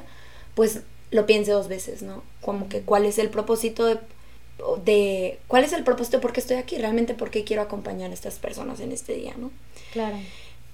[0.56, 0.82] pues
[1.12, 2.24] lo piense dos veces, ¿no?
[2.42, 4.00] Como que cuál es el propósito de,
[4.84, 8.14] de cuál es el propósito por qué estoy aquí, realmente por qué quiero acompañar a
[8.14, 9.52] estas personas en este día, ¿no?
[9.92, 10.18] Claro.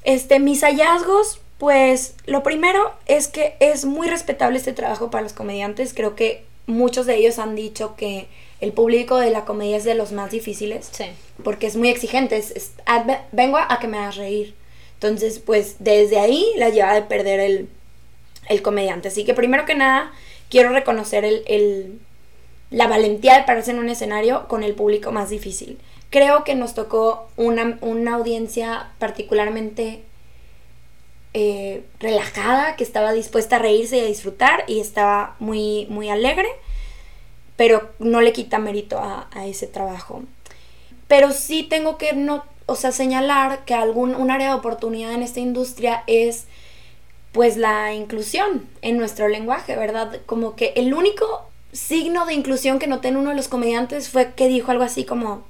[0.04, 5.34] Este, mis hallazgos, pues lo primero es que es muy respetable este trabajo para los
[5.34, 8.28] comediantes, creo que muchos de ellos han dicho que
[8.60, 10.90] el público de la comedia es de los más difíciles.
[10.92, 11.06] Sí.
[11.44, 12.38] Porque es muy exigente.
[12.38, 12.72] Es,
[13.32, 14.56] vengo a, que me hagas reír.
[14.96, 17.70] Entonces, pues desde ahí la lleva de perder el,
[18.50, 19.10] el comediante.
[19.10, 20.12] Así que primero que nada,
[20.50, 22.00] quiero reconocer el, el,
[22.72, 25.78] la valentía de pararse en un escenario con el público más difícil.
[26.10, 30.02] Creo que nos tocó una, una audiencia particularmente
[31.34, 36.48] eh, relajada, que estaba dispuesta a reírse y a disfrutar y estaba muy, muy alegre
[37.58, 40.24] pero no le quita mérito a, ese trabajo.
[41.10, 45.24] Pero sí tengo que no, o sea, señalar que algún un área de oportunidad en
[45.24, 46.46] esta industria es
[47.34, 50.22] pues la inclusión en nuestro lenguaje, ¿verdad?
[50.26, 54.34] Como que el único signo de inclusión que noté en uno de los comediantes fue
[54.34, 55.44] que dijo algo así como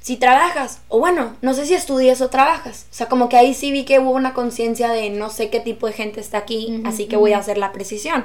[0.00, 2.86] si trabajas, o bueno, no sé si estudias o trabajas.
[2.90, 5.60] O sea, como que ahí sí vi que hubo una conciencia de no sé qué
[5.60, 8.24] tipo de gente está aquí, así que voy a hacer la precisión.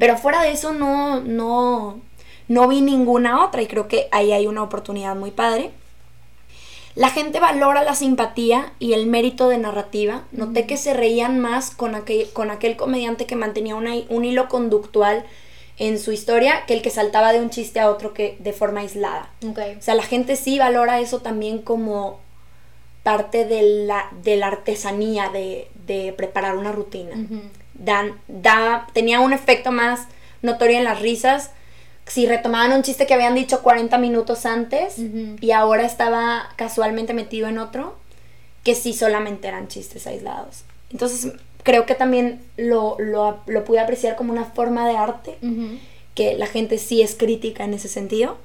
[0.00, 2.00] Pero fuera de eso no, no,
[2.48, 5.70] no vi ninguna otra y creo que ahí hay una oportunidad muy padre.
[6.94, 10.24] La gente valora la simpatía y el mérito de narrativa.
[10.30, 15.24] Noté que se reían más con aquel, con aquel comediante que mantenía un hilo conductual
[15.78, 18.80] en su historia que el que saltaba de un chiste a otro que de forma
[18.80, 19.30] aislada.
[19.42, 22.20] O sea, la gente sí valora eso también como
[23.02, 25.68] parte de la, de la artesanía de,
[26.16, 27.14] preparar una rutina.
[27.74, 30.08] Dan, da, tenía un efecto más
[30.42, 31.50] notorio en las risas
[32.06, 37.48] si retomaban un chiste que habían dicho 40 minutos antes y ahora estaba casualmente metido
[37.48, 37.96] en otro,
[38.64, 40.64] que sí solamente eran chistes aislados.
[40.90, 45.38] Entonces creo que también lo, lo, lo pude apreciar como una forma de arte,
[46.14, 48.36] que la gente sí es crítica en ese sentido.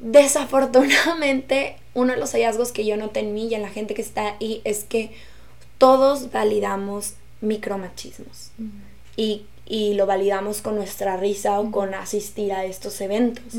[0.00, 4.02] Desafortunadamente, uno de los hallazgos que yo noté en mí y en la gente que
[4.02, 5.12] está ahí es que
[5.78, 8.50] todos validamos micromachismos.
[9.16, 13.54] Y y lo validamos con nuestra risa o con asistir a estos eventos.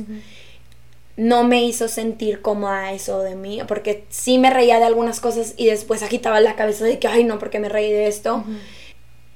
[1.18, 5.54] No me hizo sentir a eso de mí, porque sí me reía de algunas cosas
[5.58, 8.44] y después agitaba la cabeza de que, ay, no, porque me reí de esto,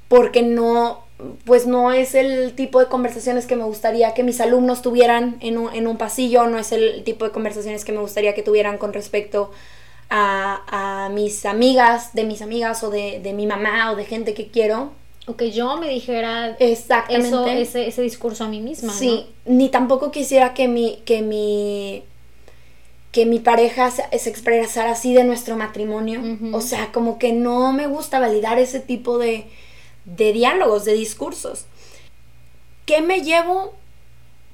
[0.09, 1.03] porque no,
[1.45, 5.57] pues no es el tipo de conversaciones que me gustaría que mis alumnos tuvieran en
[5.57, 8.77] un, en un pasillo, no es el tipo de conversaciones que me gustaría que tuvieran
[8.77, 9.51] con respecto
[10.09, 14.33] a, a mis amigas, de mis amigas o de, de mi mamá o de gente
[14.33, 14.91] que quiero
[15.29, 17.61] o que yo me dijera Exactamente.
[17.61, 18.91] ese, ese discurso a mí misma.
[18.91, 22.03] Sí, ni tampoco quisiera que mi, que mi,
[23.11, 26.21] que mi pareja se, expresara así de nuestro matrimonio.
[26.51, 29.45] O sea, como que no me gusta validar ese tipo de,
[30.05, 31.65] de diálogos, de discursos.
[32.87, 33.73] ¿Qué me llevo?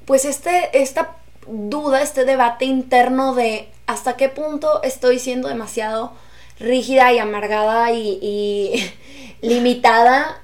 [0.03, 1.15] Pues este, esta
[1.47, 6.11] duda, este debate interno de hasta qué punto estoy siendo demasiado
[6.59, 8.91] rígida y amargada y, y
[9.41, 10.41] limitada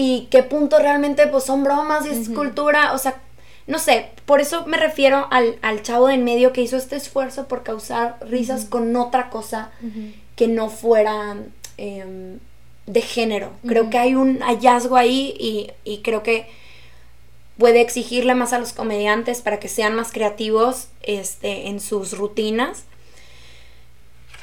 [0.00, 3.20] y qué punto realmente pues son bromas y es cultura, o sea,
[3.66, 7.48] no sé, por eso me refiero al, chavo de en medio que hizo este esfuerzo
[7.48, 9.72] por causar risas con otra cosa
[10.36, 11.38] que no fuera
[11.78, 12.38] em,
[12.86, 13.50] de género.
[13.66, 16.46] Creo que hay un hallazgo ahí y, y creo que
[17.58, 22.84] puede exigirle más a los comediantes para que sean más creativos este, en sus rutinas.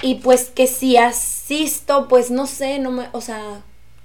[0.01, 3.61] Y pues que si asisto, pues no sé, no me, o sea,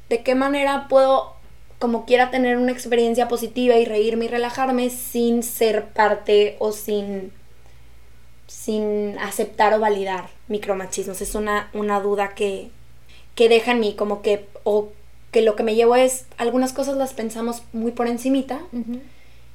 [0.08, 1.39] de qué manera puedo
[1.80, 7.32] como quiera tener una experiencia positiva y reírme y relajarme sin ser parte o sin
[8.46, 11.20] sin aceptar o validar micromachismos.
[11.20, 12.70] Es una, una duda que,
[13.34, 14.88] que deja en mí, como que, o
[15.30, 18.60] que lo que me llevo es, algunas cosas las pensamos muy por encimita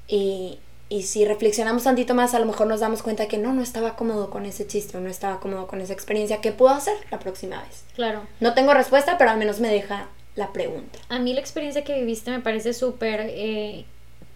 [0.08, 3.62] y, y si reflexionamos tantito más, a lo mejor nos damos cuenta que no, no
[3.62, 6.40] estaba cómodo con ese chiste o no estaba cómodo con esa experiencia.
[6.40, 7.84] ¿Qué puedo hacer la próxima vez?
[7.96, 8.22] Claro.
[8.40, 11.00] No tengo respuesta, pero al menos me deja la pregunta.
[11.10, 13.86] A mí la experiencia que viviste me parece súper, eh,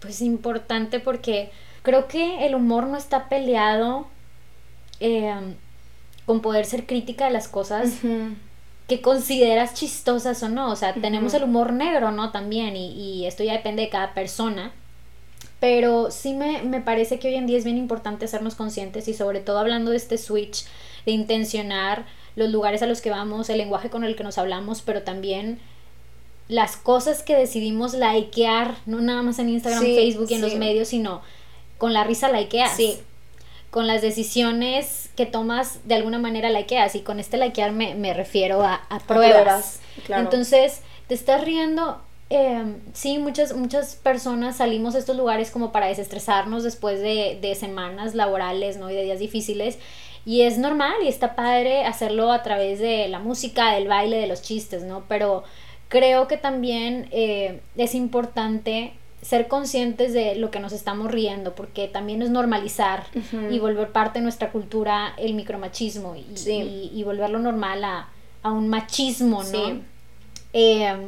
[0.00, 1.50] pues, importante porque
[1.82, 4.06] creo que el humor no está peleado
[4.98, 5.34] eh,
[6.26, 8.00] con poder ser crítica de las cosas
[8.88, 10.70] que consideras chistosas o no.
[10.70, 12.32] O sea, tenemos el humor negro, ¿no?
[12.32, 14.72] También, y, y, esto ya depende de cada persona.
[15.60, 19.14] Pero sí me, me parece que hoy en día es bien importante hacernos conscientes y
[19.14, 20.64] sobre todo hablando de este switch,
[21.04, 24.82] de intencionar los lugares a los que vamos, el lenguaje con el que nos hablamos,
[24.82, 25.60] pero también
[26.50, 30.88] las cosas que decidimos likear, no nada más en Instagram, Facebook y en los medios,
[30.88, 31.22] sino
[31.78, 32.76] con la risa likeas.
[32.76, 32.98] Sí.
[33.70, 36.96] Con las decisiones que tomas de alguna manera likeas.
[36.96, 39.80] Y con este likear me, me refiero a, a pruebas.
[40.08, 42.02] Entonces, te estás riendo.
[42.30, 47.54] Eh, sí, muchas, muchas personas salimos a estos lugares como para desestresarnos después de, de
[47.54, 48.90] semanas laborales, ¿no?
[48.90, 49.78] Y de días difíciles.
[50.26, 54.26] Y es normal y está padre hacerlo a través de la música, del baile, de
[54.26, 55.04] los chistes, ¿no?
[55.08, 55.44] Pero
[55.90, 61.88] creo que también eh, es importante ser conscientes de lo que nos estamos riendo, porque
[61.88, 63.04] también es normalizar
[63.50, 68.08] y volver parte de nuestra cultura el micromachismo y, y, volverlo normal a,
[68.44, 69.82] un machismo, ¿no?
[70.54, 71.00] Em,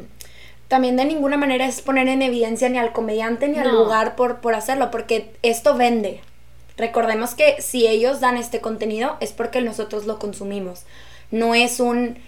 [0.68, 4.40] también de ninguna manera es poner en evidencia ni al comediante ni al lugar por,
[4.40, 6.20] por hacerlo, porque esto vende.
[6.76, 10.82] Recordemos que si ellos dan este contenido es porque nosotros lo consumimos.
[11.30, 12.18] No es un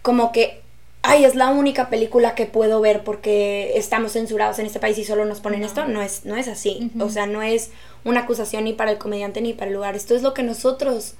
[0.00, 0.62] como que
[1.06, 5.04] ay, es la única película que puedo ver porque estamos censurados en este país y
[5.04, 6.90] solo nos ponen esto, no es, no es así.
[7.00, 7.70] O sea, no es
[8.04, 9.94] una acusación ni para el comediante ni para el lugar.
[9.94, 11.14] Esto es lo que nosotros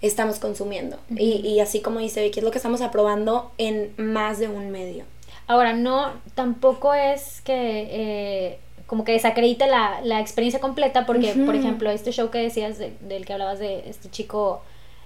[0.00, 0.98] estamos consumiendo.
[1.10, 4.70] y, y, así como dice Vicky, es lo que estamos aprobando en más de un
[4.70, 5.04] medio.
[5.46, 7.88] Ahora, no, tampoco es que...
[7.90, 8.58] Eh,
[8.92, 13.24] como que desacredite la, la experiencia completa porque, por ejemplo, este show que decías del
[13.24, 14.62] que hablabas de este chico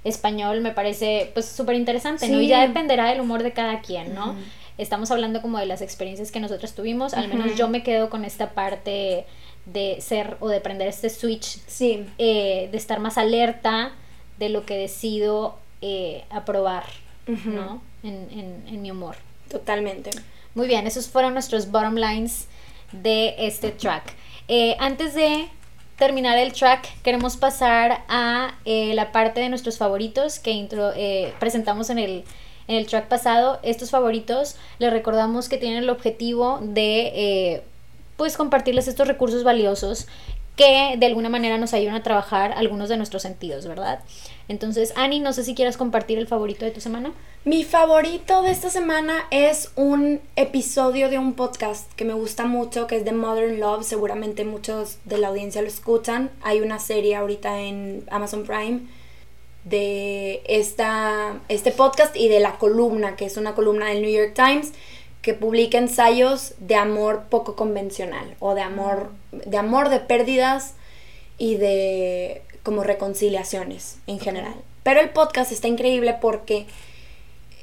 [0.06, 2.40] español me parece pues súper interesante, ¿no?
[2.40, 4.34] Y ya dependerá del humor de cada quien, ¿no?
[4.78, 8.24] Estamos hablando como de las experiencias que nosotros tuvimos, al menos yo me quedo con
[8.24, 9.24] esta parte
[9.64, 12.06] de ser o de prender este switch, sí.
[12.18, 13.92] Eh, de estar más alerta
[14.38, 16.84] de lo que decido eh, aprobar,
[17.26, 17.82] ¿no?
[18.02, 19.16] En, en, en mi humor.
[19.50, 20.10] Totalmente.
[20.54, 22.46] Muy bien, esos fueron nuestros bottom lines
[22.92, 24.14] de este track.
[24.48, 25.48] Eh, antes de
[25.96, 31.90] terminar el track, queremos pasar a eh, la parte de nuestros favoritos que eh, presentamos
[31.90, 32.24] en el,
[32.68, 33.58] en el track pasado.
[33.62, 37.62] Estos favoritos les recordamos que tienen el objetivo de eh,
[38.16, 40.06] pues compartirles estos recursos valiosos
[40.56, 44.00] que de alguna manera nos ayudan a trabajar algunos de nuestros sentidos, ¿verdad?
[44.48, 47.12] Entonces, Ani, no sé si quieras compartir el favorito de tu semana.
[47.44, 52.86] Mi favorito de esta semana es un episodio de un podcast que me gusta mucho,
[52.86, 53.84] que es de Modern Love.
[53.84, 56.30] Seguramente muchos de la audiencia lo escuchan.
[56.42, 58.82] Hay una serie ahorita en Amazon Prime
[59.64, 64.34] de esta, este podcast y de la columna, que es una columna del New York
[64.34, 64.72] Times
[65.22, 70.74] que publica ensayos de amor poco convencional o de amor, de amor de pérdidas
[71.36, 74.56] y de como reconciliaciones en general.
[74.82, 76.66] Pero el podcast está increíble porque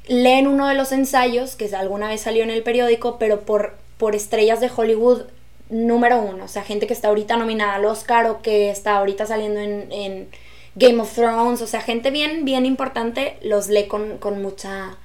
[0.08, 4.14] leen uno de los ensayos que alguna vez salió en el periódico, pero por, por
[4.14, 5.24] estrellas de Hollywood
[5.68, 9.26] número uno, o sea, gente que está ahorita nominada al Oscar o que está ahorita
[9.26, 10.28] saliendo en, en
[10.74, 14.96] Game of Thrones, o sea, gente bien, bien importante, los lee con, con mucha,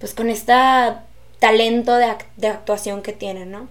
[0.00, 1.04] pues con esta
[1.38, 3.68] talento de, de actuación que tienen, ¿no?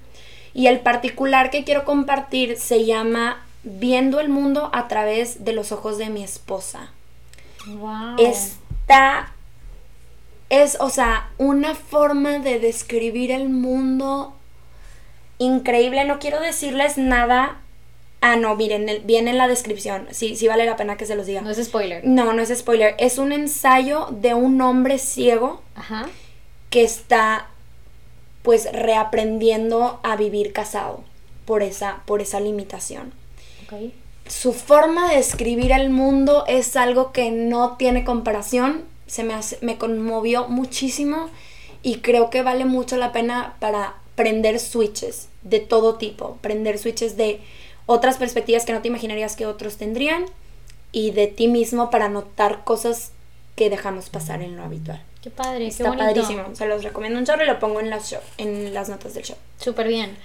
[0.54, 5.72] Y el particular que quiero compartir se llama Viendo el mundo a través de los
[5.72, 6.92] ojos de mi esposa.
[7.68, 8.16] Wow.
[8.18, 9.34] Está
[10.50, 14.34] es, o sea, una forma de describir el mundo
[15.38, 16.04] increíble.
[16.06, 17.60] No quiero decirles nada.
[18.22, 20.08] Ah, no, miren, viene en la descripción.
[20.12, 21.42] Sí, sí vale la pena que se los diga.
[21.42, 22.06] No es spoiler.
[22.06, 22.96] No, no es spoiler.
[22.98, 26.08] Es un ensayo de un hombre ciego Ajá.
[26.70, 27.48] que está
[28.42, 31.04] pues reaprendiendo a vivir casado
[31.46, 33.14] por esa, por esa limitación.
[33.70, 33.94] Okay.
[34.28, 39.58] Su forma de describir el mundo es algo que no tiene comparación, se me, hace,
[39.62, 41.30] me conmovió muchísimo
[41.84, 47.16] y creo que vale mucho la pena para prender switches de todo tipo, prender switches
[47.16, 47.42] de
[47.86, 50.26] otras perspectivas que no te imaginarías que otros tendrían
[50.92, 53.12] y de ti mismo para notar cosas
[53.56, 55.02] que dejamos pasar en lo habitual.
[55.22, 56.06] Qué padre, Está qué bonito.
[56.06, 56.56] padrísimo.
[56.56, 59.24] Se los recomiendo un chorro y lo pongo en las, show, en las notas del
[59.24, 59.36] show.
[59.60, 60.18] Súper bien.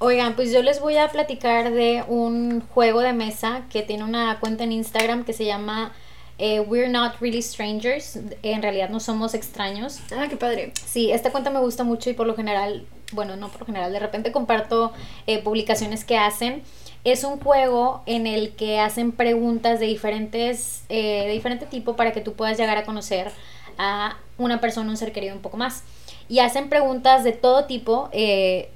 [0.00, 4.38] Oigan, pues yo les voy a platicar de un juego de mesa que tiene una
[4.38, 5.92] cuenta en Instagram que se llama
[6.38, 8.16] eh, We're Not Really Strangers.
[8.44, 9.98] En realidad no somos extraños.
[10.16, 10.72] Ah, qué padre.
[10.86, 13.92] Sí, esta cuenta me gusta mucho y por lo general, bueno, no por lo general,
[13.92, 14.92] de repente comparto
[15.26, 16.62] eh, publicaciones que hacen.
[17.02, 22.12] Es un juego en el que hacen preguntas de diferentes, eh, de diferente tipo para
[22.12, 23.32] que tú puedas llegar a conocer
[23.78, 25.82] a una persona, un ser querido un poco más.
[26.28, 28.70] Y hacen preguntas de todo tipo, eh,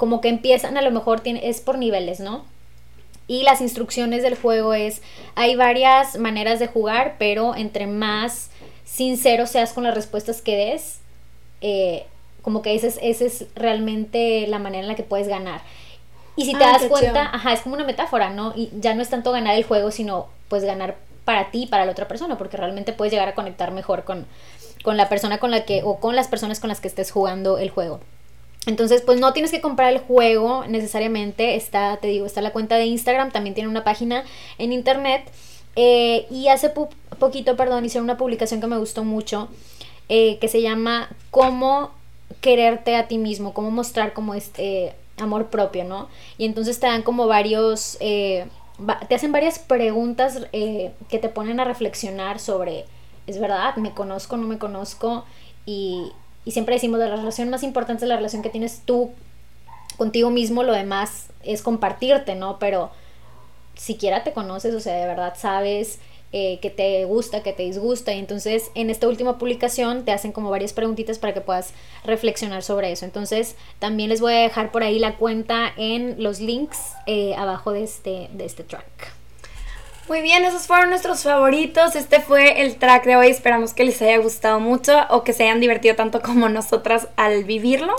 [0.00, 2.46] como que empiezan a lo mejor tiene, es por niveles, ¿no?
[3.28, 5.02] Y las instrucciones del juego es,
[5.36, 8.50] hay varias maneras de jugar, pero entre más
[8.84, 11.00] sincero seas con las respuestas que des,
[11.60, 12.06] eh,
[12.42, 15.62] como que esa es, esa es realmente la manera en la que puedes ganar.
[16.36, 17.34] Y si te Ah, das cuenta, chido.
[17.34, 18.54] ajá, es como una metáfora, ¿no?
[18.56, 21.84] Y ya no es tanto ganar el juego, sino pues ganar para ti y para
[21.84, 24.26] la otra persona, porque realmente puedes llegar a conectar mejor con,
[24.82, 27.58] con la persona con la que, o con las personas con las que estés jugando
[27.58, 28.00] el juego.
[28.66, 31.56] Entonces, pues no tienes que comprar el juego necesariamente.
[31.56, 34.24] Está, te digo, está la cuenta de Instagram, también tiene una página
[34.58, 35.22] en internet.
[35.76, 39.48] Eh, y hace pu- poquito, perdón, hicieron una publicación que me gustó mucho,
[40.08, 41.90] eh, que se llama Cómo
[42.40, 46.08] quererte a ti mismo, cómo mostrar como este amor propio, ¿no?
[46.38, 48.46] Y entonces te dan como varios, eh,
[49.08, 52.86] te hacen varias preguntas que te ponen a reflexionar sobre,
[53.26, 55.24] es verdad, me conozco, no me conozco,
[55.66, 56.12] y,
[56.44, 59.10] y siempre decimos, la relación más importante es la relación que tienes tú
[59.96, 62.58] contigo mismo, lo demás es compartirte, ¿no?
[62.58, 62.90] Pero
[63.74, 65.98] siquiera te conoces, o sea, de verdad sabes
[66.32, 68.14] eh, que te gusta, que te disgusta.
[68.14, 71.74] Y entonces en esta última publicación te hacen como varias preguntitas para que puedas
[72.04, 73.04] reflexionar sobre eso.
[73.04, 77.72] Entonces también les voy a dejar por ahí la cuenta en los links eh, abajo
[77.72, 79.19] de este, de este track.
[80.10, 81.94] Muy bien, esos fueron nuestros favoritos.
[81.94, 83.28] Este fue el track de hoy.
[83.28, 87.44] Esperamos que les haya gustado mucho o que se hayan divertido tanto como nosotras al
[87.44, 87.94] vivirlo.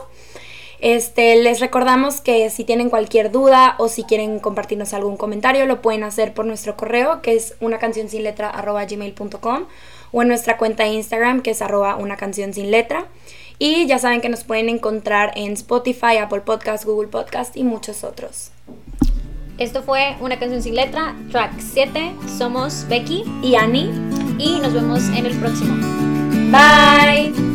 [0.81, 5.81] Este, les recordamos que si tienen cualquier duda o si quieren compartirnos algún comentario, lo
[5.81, 9.67] pueden hacer por nuestro correo, que es una canción sin letra gmail.com
[10.11, 13.05] o en nuestra cuenta de Instagram, que es arroba una canción sin letra.
[13.57, 18.03] Y ya saben que nos pueden encontrar en Spotify, Apple Podcast, Google Podcast y muchos
[18.03, 18.51] otros.
[19.57, 22.13] Esto fue Una canción sin letra, track 7.
[22.37, 23.89] Somos Becky Y Ani,
[24.39, 25.75] y nos vemos en el próximo.
[26.51, 27.50] bye.